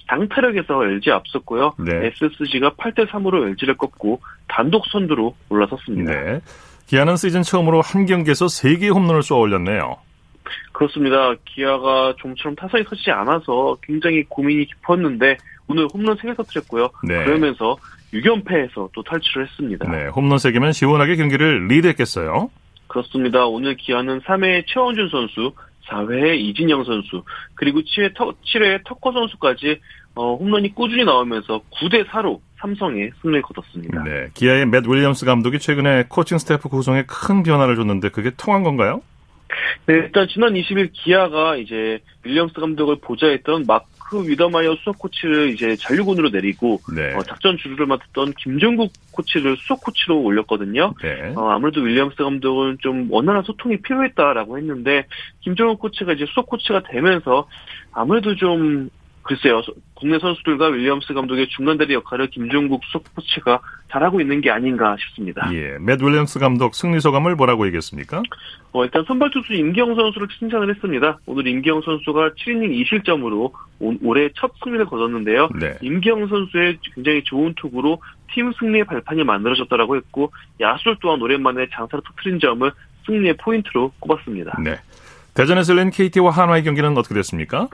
장타력에서 0.08 0.86
LG 0.86 1.10
앞섰고요. 1.10 1.74
네. 1.80 2.12
SSG가 2.22 2.72
8대 2.76 3.08
3으로 3.08 3.48
LG를 3.48 3.78
꺾고 3.78 4.22
단독 4.48 4.86
선두로 4.92 5.36
올라섰습니다. 5.50 6.12
네. 6.12 6.40
기아는 6.86 7.16
시즌 7.16 7.42
처음으로 7.42 7.82
한 7.82 8.06
경기에서 8.06 8.46
3개의 8.46 8.94
홈런을 8.94 9.24
쏘아 9.24 9.40
올렸네요. 9.40 9.98
그렇습니다. 10.76 11.34
기아가 11.46 12.14
좀처럼 12.20 12.56
타선이 12.56 12.84
서지 12.90 13.10
않아서 13.10 13.78
굉장히 13.82 14.24
고민이 14.24 14.66
깊었는데 14.66 15.38
오늘 15.68 15.88
홈런 15.94 16.18
3개 16.18 16.36
터뜨렸고요. 16.36 16.90
네. 17.08 17.24
그러면서 17.24 17.78
6연패에서 18.14 18.90
또 18.94 19.04
탈출을 19.04 19.48
했습니다. 19.48 19.90
네, 19.90 20.08
홈런 20.08 20.38
3개면 20.38 20.74
시원하게 20.74 21.16
경기를 21.16 21.68
리드했겠어요. 21.68 22.50
그렇습니다. 22.88 23.46
오늘 23.46 23.76
기아는 23.78 24.20
3회에 24.22 24.66
최원준 24.68 25.10
선수, 25.10 25.54
4회에 25.88 26.38
이진영 26.40 26.84
선수, 26.84 27.24
그리고 27.56 27.80
7회, 27.80 28.14
터, 28.14 28.34
7회 28.46 28.84
터커 28.86 29.14
선수까지 29.14 29.80
어, 30.16 30.36
홈런이 30.36 30.76
꾸준히 30.76 31.06
나오면서 31.06 31.62
9대 31.72 32.06
4로 32.08 32.40
삼성에 32.60 33.12
승리를 33.22 33.42
거뒀습니다. 33.44 34.04
네, 34.04 34.28
기아의 34.34 34.66
맷 34.66 34.86
윌리엄스 34.86 35.26
감독이 35.26 35.58
최근에 35.58 36.06
코칭 36.10 36.38
스태프 36.38 36.68
구성에 36.68 37.04
큰 37.08 37.44
변화를 37.44 37.78
줬는데 37.78 38.10
그게 38.10 38.32
통한 38.36 38.64
건가요? 38.64 39.02
네, 39.86 39.94
일단 39.96 40.28
지난 40.28 40.54
20일 40.54 40.90
기아가 40.94 41.56
이제 41.56 42.00
윌리엄스 42.24 42.56
감독을 42.56 42.98
보좌했던 43.02 43.66
마크 43.68 44.28
위더마이어 44.28 44.76
수석 44.76 45.00
코치를 45.00 45.54
이제 45.54 45.76
잔류군으로 45.76 46.30
내리고 46.30 46.80
네. 46.96 47.14
어, 47.14 47.22
작전 47.24 47.58
주루를 47.58 47.86
맡았던 47.86 48.34
김종국 48.34 48.92
코치를 49.12 49.58
수석 49.58 49.82
코치로 49.82 50.22
올렸거든요. 50.22 50.94
네. 51.02 51.34
어, 51.36 51.50
아무래도 51.50 51.82
윌리엄스 51.82 52.16
감독은 52.18 52.78
좀 52.82 53.08
원활한 53.12 53.44
소통이 53.44 53.78
필요했다라고 53.82 54.58
했는데 54.58 55.06
김종국 55.42 55.80
코치가 55.80 56.14
이제 56.14 56.26
수석 56.26 56.48
코치가 56.48 56.84
되면서 56.84 57.48
아무래도 57.92 58.36
좀 58.36 58.90
글쎄요, 59.26 59.64
국내 59.96 60.20
선수들과 60.20 60.68
윌리엄스 60.68 61.16
감독의 61.16 61.50
중간다리 61.50 61.96
역할을 61.96 62.30
김종국 62.30 62.82
코치가 63.16 63.60
잘하고 63.92 64.22
있는 64.22 64.40
게 64.40 64.52
아닌가 64.52 64.96
싶습니다. 65.00 65.50
예, 65.52 65.80
맷 65.80 66.00
윌리엄스 66.00 66.38
감독 66.38 66.76
승리 66.76 67.00
소감을 67.00 67.36
뭐라고 67.36 67.66
얘기했습니까? 67.66 68.22
어, 68.72 68.84
일단 68.84 69.04
선발 69.08 69.32
투수 69.32 69.54
임기영 69.54 69.96
선수를 69.96 70.28
칭찬을 70.28 70.70
했습니다. 70.70 71.18
오늘 71.26 71.48
임기영 71.48 71.82
선수가 71.82 72.34
7이닝 72.38 72.86
2실점으로 72.86 73.52
올해 74.04 74.30
첫 74.36 74.52
승리를 74.64 74.86
거뒀는데요. 74.86 75.50
네. 75.60 75.74
임기영 75.82 76.28
선수의 76.28 76.78
굉장히 76.94 77.24
좋은 77.24 77.56
투구로 77.56 78.00
팀 78.32 78.54
승리의 78.60 78.86
발판이 78.86 79.24
만들어졌다라고 79.24 79.96
했고 79.96 80.32
야수 80.62 80.98
또한 81.02 81.20
오랜만에 81.20 81.66
장타를 81.72 82.04
터트린 82.06 82.40
점을 82.40 82.72
승리의 83.08 83.38
포인트로 83.38 83.92
꼽았습니다. 84.00 84.60
네. 84.64 84.76
대전에서 85.34 85.74
열린 85.74 85.90
KT와 85.90 86.30
한화의 86.30 86.64
경기는 86.64 86.96
어떻게 86.96 87.16
됐습니까? 87.16 87.70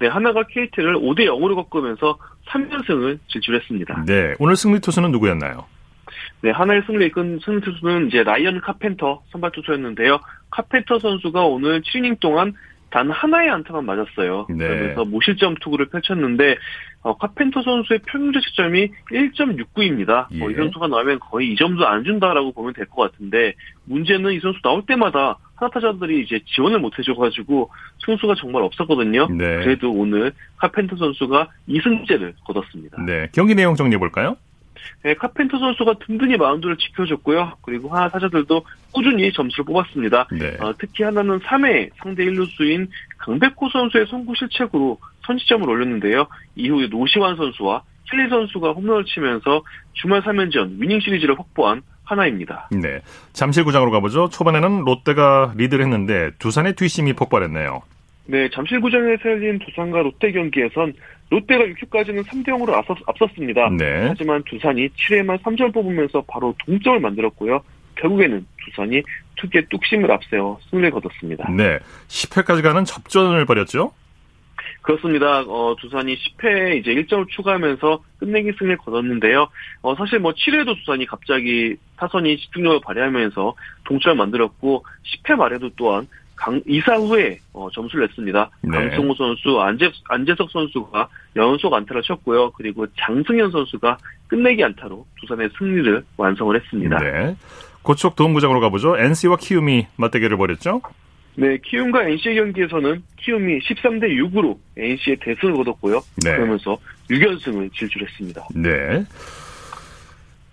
네, 0.00 0.06
한화가 0.08 0.42
KT를 0.44 0.96
5대 0.96 1.20
0으로 1.26 1.56
꺾으면서 1.68 2.18
3연승을 2.48 3.18
질주했습니다. 3.28 4.04
네, 4.06 4.34
오늘 4.38 4.56
승리 4.56 4.80
투수는 4.80 5.10
누구였나요? 5.12 5.66
네, 6.40 6.50
한화의 6.50 6.82
승리 6.86 7.06
이끈 7.06 7.40
승리 7.44 7.60
투수는 7.60 8.08
이제 8.08 8.22
라이언 8.22 8.60
카펜터 8.60 9.22
선발 9.32 9.50
투수였는데요. 9.52 10.20
카펜터 10.50 10.98
선수가 11.00 11.44
오늘 11.44 11.82
7이닝 11.82 12.20
동안 12.20 12.54
단 12.90 13.10
하나의 13.10 13.50
안타만 13.50 13.84
맞았어요. 13.84 14.46
네. 14.48 14.56
그러면서 14.56 15.04
무실점 15.04 15.56
투구를 15.60 15.86
펼쳤는데 15.90 16.56
어, 17.02 17.16
카펜터 17.18 17.60
선수의 17.62 18.00
평균 18.06 18.40
실점이 18.40 18.88
1.69입니다. 19.12 20.26
예. 20.32 20.42
어, 20.42 20.50
이 20.50 20.54
선수가 20.54 20.86
나오면 20.86 21.18
거의 21.20 21.54
2점도 21.54 21.82
안 21.84 22.04
준다라고 22.04 22.52
보면 22.52 22.72
될 22.72 22.86
것 22.86 23.10
같은데 23.12 23.54
문제는 23.84 24.32
이 24.32 24.40
선수 24.40 24.58
나올 24.62 24.82
때마다 24.86 25.36
하나타자들이 25.58 26.22
이제 26.22 26.40
지원을 26.46 26.78
못 26.78 26.98
해줘가지고 26.98 27.70
승수가 28.04 28.36
정말 28.36 28.62
없었거든요. 28.62 29.28
네. 29.28 29.58
그래도 29.64 29.92
오늘 29.92 30.32
카펜터 30.56 30.96
선수가 30.96 31.48
2승제를 31.68 32.34
거뒀습니다. 32.44 33.02
네, 33.02 33.28
경기 33.32 33.54
내용 33.54 33.74
정리해 33.74 33.98
볼까요? 33.98 34.36
네, 35.02 35.14
카펜터 35.14 35.58
선수가 35.58 35.94
든든히 36.06 36.36
마운드를 36.36 36.76
지켜줬고요. 36.76 37.58
그리고 37.62 37.88
하나 37.88 38.08
타자들도 38.08 38.64
꾸준히 38.92 39.32
점수를 39.32 39.64
뽑았습니다. 39.64 40.28
네. 40.32 40.56
어, 40.60 40.72
특히 40.78 41.02
하나는 41.04 41.40
3회 41.40 41.90
상대 41.96 42.24
1루수인 42.24 42.88
강백호 43.18 43.68
선수의 43.72 44.06
송구 44.06 44.34
실책으로 44.36 44.98
선취점을 45.26 45.68
올렸는데요. 45.68 46.26
이후에 46.56 46.86
노시환 46.88 47.36
선수와 47.36 47.82
켈리 48.10 48.28
선수가 48.28 48.72
홈런을 48.72 49.04
치면서 49.04 49.62
주말 49.92 50.22
3연전 50.22 50.80
위닝 50.80 51.00
시리즈를 51.00 51.38
확보한 51.38 51.82
하나입니다. 52.08 52.68
네. 52.70 53.00
잠실구장으로 53.32 53.90
가보죠. 53.90 54.28
초반에는 54.30 54.84
롯데가 54.84 55.52
리드를 55.56 55.84
했는데 55.84 56.30
두산의 56.38 56.74
뒷심이 56.74 57.12
폭발했네요. 57.12 57.82
네, 58.26 58.48
잠실구장에서 58.50 59.28
열린 59.30 59.58
두산과 59.58 60.02
롯데 60.02 60.32
경기에선 60.32 60.92
롯데가 61.30 61.64
6회까지는 61.64 62.24
3대 62.24 62.48
0으로 62.48 62.72
앞섰, 62.74 63.34
습니다 63.34 63.68
네. 63.70 64.06
하지만 64.08 64.42
두산이 64.44 64.88
7회만 64.88 65.40
3점 65.42 65.72
뽑으면서 65.72 66.24
바로 66.28 66.54
동점을 66.64 67.00
만들었고요. 67.00 67.60
결국에는 67.96 68.46
두산이 68.64 69.02
투기의 69.36 69.66
뚝심을 69.70 70.10
앞세워 70.10 70.58
승리를 70.70 70.90
거뒀습니다. 70.90 71.50
네, 71.50 71.78
10회까지 72.08 72.62
가는 72.62 72.84
접전을 72.84 73.44
벌였죠? 73.46 73.92
그렇습니다. 74.88 75.42
어, 75.42 75.76
두산이 75.78 76.16
10회 76.16 76.78
이제 76.78 76.94
1점을 76.94 77.28
추가하면서 77.28 78.02
끝내기 78.20 78.52
승리를 78.58 78.78
거뒀는데요. 78.78 79.48
어, 79.82 79.94
사실 79.96 80.18
뭐 80.18 80.32
7회도 80.32 80.78
두산이 80.78 81.04
갑자기 81.04 81.76
타선이 81.98 82.38
집중력을 82.38 82.80
발휘하면서 82.82 83.54
동점을 83.84 84.16
만들었고 84.16 84.86
10회 85.04 85.34
말에도 85.34 85.68
또한 85.76 86.08
강, 86.36 86.62
이사 86.66 86.94
후에 86.96 87.38
어, 87.52 87.68
점수를 87.70 88.06
냈습니다. 88.06 88.50
네. 88.62 88.70
강승호 88.70 89.14
선수, 89.14 89.60
안재, 89.60 89.90
안재석 90.08 90.50
선수가 90.50 91.08
연속 91.36 91.74
안타를 91.74 92.00
쳤고요. 92.00 92.52
그리고 92.52 92.86
장승현 92.98 93.50
선수가 93.50 93.98
끝내기 94.28 94.64
안타로 94.64 95.04
두산의 95.20 95.50
승리를 95.58 96.02
완성을 96.16 96.56
했습니다. 96.58 96.98
네. 96.98 97.36
고척 97.82 98.16
도움구장으로 98.16 98.60
가보죠. 98.60 98.96
NC와 98.96 99.36
키움이 99.36 99.86
맞대결을 99.96 100.38
벌였죠? 100.38 100.80
네, 101.36 101.58
키움과 101.64 102.08
NC의 102.08 102.36
경기에서는 102.36 103.02
키움이 103.16 103.58
13대 103.60 104.04
6으로 104.04 104.58
NC의 104.76 105.18
대승을 105.20 105.54
거뒀고요. 105.54 106.00
네. 106.24 106.36
그러면서 106.36 106.76
6연승을 107.10 107.72
질주했습니다. 107.74 108.48
네. 108.56 109.04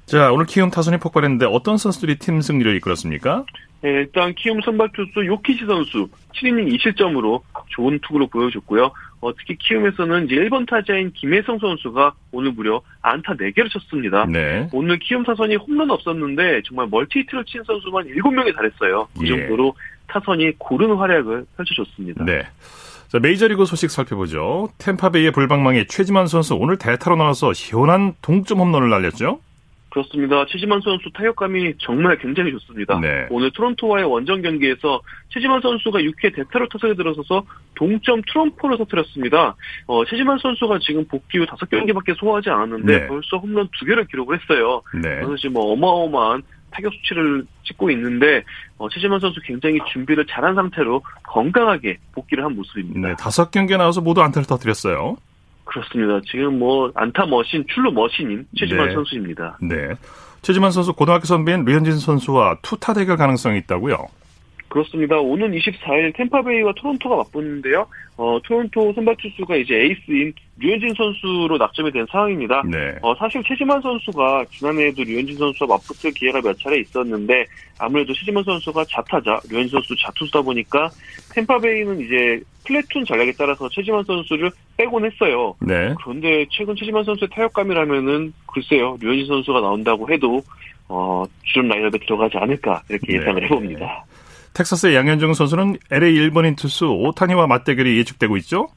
자, 0.05 0.31
오늘 0.31 0.45
키움 0.45 0.69
타선이 0.69 0.97
폭발했는데 0.97 1.47
어떤 1.47 1.77
선수들이 1.77 2.17
팀 2.19 2.41
승리를 2.41 2.75
이끌었습니까? 2.75 3.45
네, 3.81 3.89
일단 3.89 4.33
키움 4.33 4.61
선발 4.61 4.89
투수 4.93 5.25
요키시 5.25 5.65
선수 5.65 6.07
7이닝 6.33 6.75
2실점으로 6.75 7.41
좋은 7.69 7.99
투구를 7.99 8.27
보여줬고요. 8.31 8.91
어, 9.21 9.33
특히 9.35 9.55
키움에서는 9.57 10.25
이제 10.25 10.35
1번 10.35 10.67
타자인 10.67 11.11
김혜성 11.11 11.59
선수가 11.59 12.13
오늘 12.31 12.51
무려 12.51 12.81
안타 13.01 13.33
4개를 13.33 13.69
쳤습니다. 13.71 14.25
네. 14.25 14.67
오늘 14.71 14.99
키움 14.99 15.23
타선이 15.23 15.55
홈런 15.55 15.89
없었는데 15.91 16.61
정말 16.65 16.87
멀티히트를 16.89 17.45
친 17.45 17.63
선수만 17.63 18.05
7명이 18.07 18.55
잘했어요. 18.55 19.07
그 19.17 19.25
예. 19.25 19.29
정도로 19.29 19.75
타선이 20.07 20.53
고른 20.57 20.95
활약을 20.95 21.45
펼쳐줬습니다. 21.57 22.25
네. 22.25 22.43
자, 23.07 23.19
메이저리그 23.19 23.65
소식 23.65 23.91
살펴보죠. 23.91 24.69
템파베이의 24.79 25.31
불방망이 25.31 25.85
최지만 25.87 26.27
선수 26.27 26.55
오늘 26.55 26.77
대타로 26.77 27.15
나와서 27.15 27.53
시원한 27.53 28.13
동점 28.21 28.59
홈런을 28.59 28.89
날렸죠? 28.89 29.39
그렇습니다. 29.95 30.45
최지만 30.49 30.81
선수 30.81 31.09
타격감이 31.13 31.75
정말 31.77 32.17
굉장히 32.17 32.51
좋습니다. 32.51 32.99
네. 32.99 33.27
오늘 33.29 33.49
토론토와의 33.51 34.03
원정 34.03 34.41
경기에서 34.41 35.01
최지만 35.29 35.61
선수가 35.61 35.99
6회 35.99 36.35
대타로 36.35 36.67
타석에 36.67 36.95
들어서서 36.95 37.45
동점 37.75 38.21
트럼프를 38.27 38.77
터뜨렸습니다. 38.77 39.55
어, 39.87 40.03
최지만 40.03 40.37
선수가 40.39 40.79
지금 40.79 41.05
복귀 41.07 41.37
후 41.37 41.45
5경기밖에 41.45 42.17
소화하지 42.17 42.49
않았는데 42.49 42.99
네. 42.99 43.07
벌써 43.07 43.37
홈런 43.37 43.69
2개를 43.69 44.09
기록을 44.09 44.37
했어요. 44.41 44.81
네. 44.95 45.15
그래서 45.15 45.37
지금 45.37 45.53
뭐 45.53 45.71
어마어마한 45.71 46.43
타격 46.75 46.93
수치를 46.93 47.45
찍고 47.63 47.89
있는데 47.91 48.43
어, 48.77 48.89
최지만 48.89 49.19
선수 49.19 49.39
굉장히 49.41 49.79
준비를 49.91 50.25
잘한 50.29 50.55
상태로 50.55 51.01
건강하게 51.23 51.97
복귀를 52.11 52.43
한 52.43 52.55
모습입니다. 52.55 53.07
네, 53.07 53.15
다섯 53.15 53.49
경기에 53.49 53.77
나와서 53.77 54.01
모두 54.01 54.21
안타를 54.21 54.45
터뜨렸어요. 54.45 55.15
그렇습니다. 55.63 56.19
지금 56.29 56.59
뭐 56.59 56.91
안타 56.95 57.25
머신, 57.25 57.65
출루 57.73 57.91
머신인 57.91 58.45
최지만 58.57 58.89
네. 58.89 58.93
선수입니다. 58.93 59.57
네. 59.61 59.95
최지만 60.41 60.71
선수 60.71 60.93
고등학교 60.93 61.25
선배인 61.25 61.65
류현진 61.65 61.97
선수와 61.97 62.57
투타 62.61 62.93
대결 62.93 63.17
가능성이 63.17 63.59
있다고요? 63.59 63.97
그렇습니다. 64.75 65.17
오는 65.17 65.53
24일 65.53 66.13
템파베이와 66.17 66.73
토론토가 66.75 67.15
맞붙는데요. 67.15 67.87
어, 68.17 68.39
토론토 68.43 68.91
선발 68.91 69.15
투수가 69.21 69.55
이제 69.55 69.73
에이스인 69.73 70.33
류현진 70.59 70.93
선수로 70.95 71.57
낙점이 71.57 71.93
된 71.93 72.05
상황입니다. 72.11 72.61
네. 72.69 72.93
어, 73.01 73.15
사실 73.15 73.41
최지만 73.47 73.81
선수가 73.81 74.43
지난해에도 74.51 75.03
류현진 75.03 75.37
선수와 75.37 75.77
맞붙을 75.77 76.11
기회가 76.11 76.41
몇 76.41 76.59
차례 76.59 76.81
있었는데 76.81 77.45
아무래도 77.79 78.13
최지만 78.13 78.43
선수가 78.43 78.83
자타자, 78.89 79.39
류현진 79.49 79.69
선수 79.69 79.95
자투수다 79.97 80.41
보니까 80.41 80.89
템파베이는 81.33 82.01
이제 82.01 82.41
플래툰 82.67 83.05
전략에 83.05 83.31
따라서 83.37 83.69
최지만 83.69 84.03
선수를 84.03 84.51
빼곤 84.75 85.05
했어요. 85.05 85.55
네. 85.61 85.93
그런데 86.03 86.45
최근 86.51 86.75
최지만 86.75 87.05
선수의 87.05 87.29
타격감이라면은 87.29 88.33
글쎄요, 88.47 88.97
류현진 88.99 89.27
선수가 89.27 89.61
나온다고 89.61 90.11
해도 90.11 90.41
어, 90.89 91.23
주전 91.45 91.69
라인업에 91.69 91.97
들어가지 91.99 92.37
않을까 92.37 92.83
이렇게 92.89 93.13
네. 93.13 93.19
예상을 93.19 93.41
해봅니다. 93.45 94.05
텍사스의 94.55 94.95
양현종 94.95 95.33
선수는 95.33 95.77
LA 95.91 96.15
1번인 96.29 96.57
투수 96.57 96.87
오타니와 96.87 97.45
맞대결이 97.47 97.97
예측되고 97.99 98.37
있죠? 98.37 98.69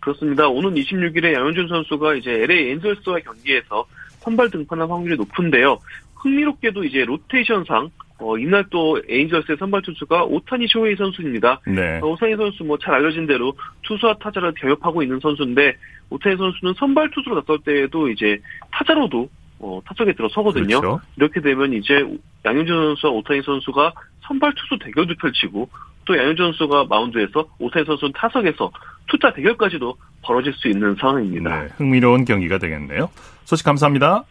그렇습니다. 0.00 0.48
오는 0.48 0.74
26일에 0.74 1.34
양현종 1.34 1.68
선수가 1.68 2.14
이제 2.14 2.30
LA 2.30 2.70
엔젤스와 2.70 3.18
경기에서 3.20 3.84
선발 4.20 4.50
등판할 4.50 4.88
확률이 4.90 5.16
높은데요. 5.16 5.78
흥미롭게도 6.14 6.84
이제 6.84 7.04
로테이션상 7.04 7.90
어, 8.22 8.36
이날 8.36 8.64
또 8.70 9.00
에인절스의 9.08 9.56
선발 9.58 9.80
투수가 9.82 10.24
오타니 10.24 10.66
쇼헤이 10.68 10.94
선수입니다. 10.96 11.60
네. 11.66 12.00
어, 12.02 12.08
오타니 12.08 12.36
선수 12.36 12.64
뭐 12.64 12.76
잘 12.76 12.94
알려진 12.94 13.26
대로 13.26 13.54
투수와 13.82 14.14
타자를 14.18 14.52
겸업하고 14.54 15.02
있는 15.02 15.18
선수인데 15.20 15.74
오타니 16.10 16.36
선수는 16.36 16.74
선발 16.74 17.10
투수로 17.12 17.36
나설 17.36 17.58
때에도 17.64 18.08
이제 18.10 18.38
타자로도 18.70 19.28
어, 19.60 19.80
타석에 19.86 20.14
들어서거든요. 20.14 20.80
그렇죠. 20.80 21.00
이렇게 21.16 21.40
되면 21.40 21.72
이제 21.72 22.04
양현종 22.44 22.74
선수와 22.76 23.12
오타니 23.12 23.42
선수가 23.42 23.92
선발 24.26 24.54
투수 24.54 24.78
대결도 24.82 25.14
펼치고 25.20 25.68
또 26.06 26.16
양현종 26.16 26.52
선수가 26.52 26.86
마운드에서 26.88 27.46
오타니 27.58 27.84
선수는 27.84 28.12
타석에서 28.16 28.72
투타 29.08 29.34
대결까지도 29.34 29.96
벌어질 30.22 30.52
수 30.54 30.68
있는 30.68 30.96
상황입니다. 30.98 31.62
네, 31.62 31.68
흥미로운 31.76 32.24
경기가 32.24 32.58
되겠네요. 32.58 33.10
소식 33.44 33.64
감사합니다. 33.64 34.24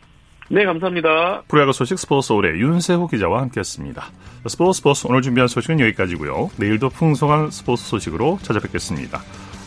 네, 0.52 0.66
감사합니다. 0.66 1.44
프로야구 1.48 1.74
소식 1.74 2.00
스포츠 2.00 2.34
올의 2.34 2.60
윤세호 2.60 3.08
기자와 3.08 3.42
함께했습니다. 3.42 4.04
스포츠 4.48 4.78
스포츠 4.78 5.06
오늘 5.08 5.22
준비한 5.22 5.48
소식은 5.48 5.80
여기까지고요. 5.80 6.50
내일도 6.58 6.90
풍성한 6.90 7.52
스포츠 7.52 7.84
소식으로 7.84 8.40
찾아뵙겠습니다. 8.42 9.20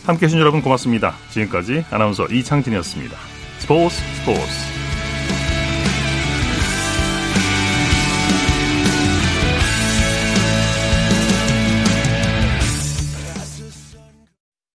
함께해 0.07 0.27
주신 0.27 0.41
여러분 0.41 0.61
고맙습니다. 0.61 1.13
지금까지 1.31 1.85
아나운서 1.93 2.27
이창진이었습니다. 2.27 3.17
스포츠 3.59 3.95
스포츠 3.95 4.82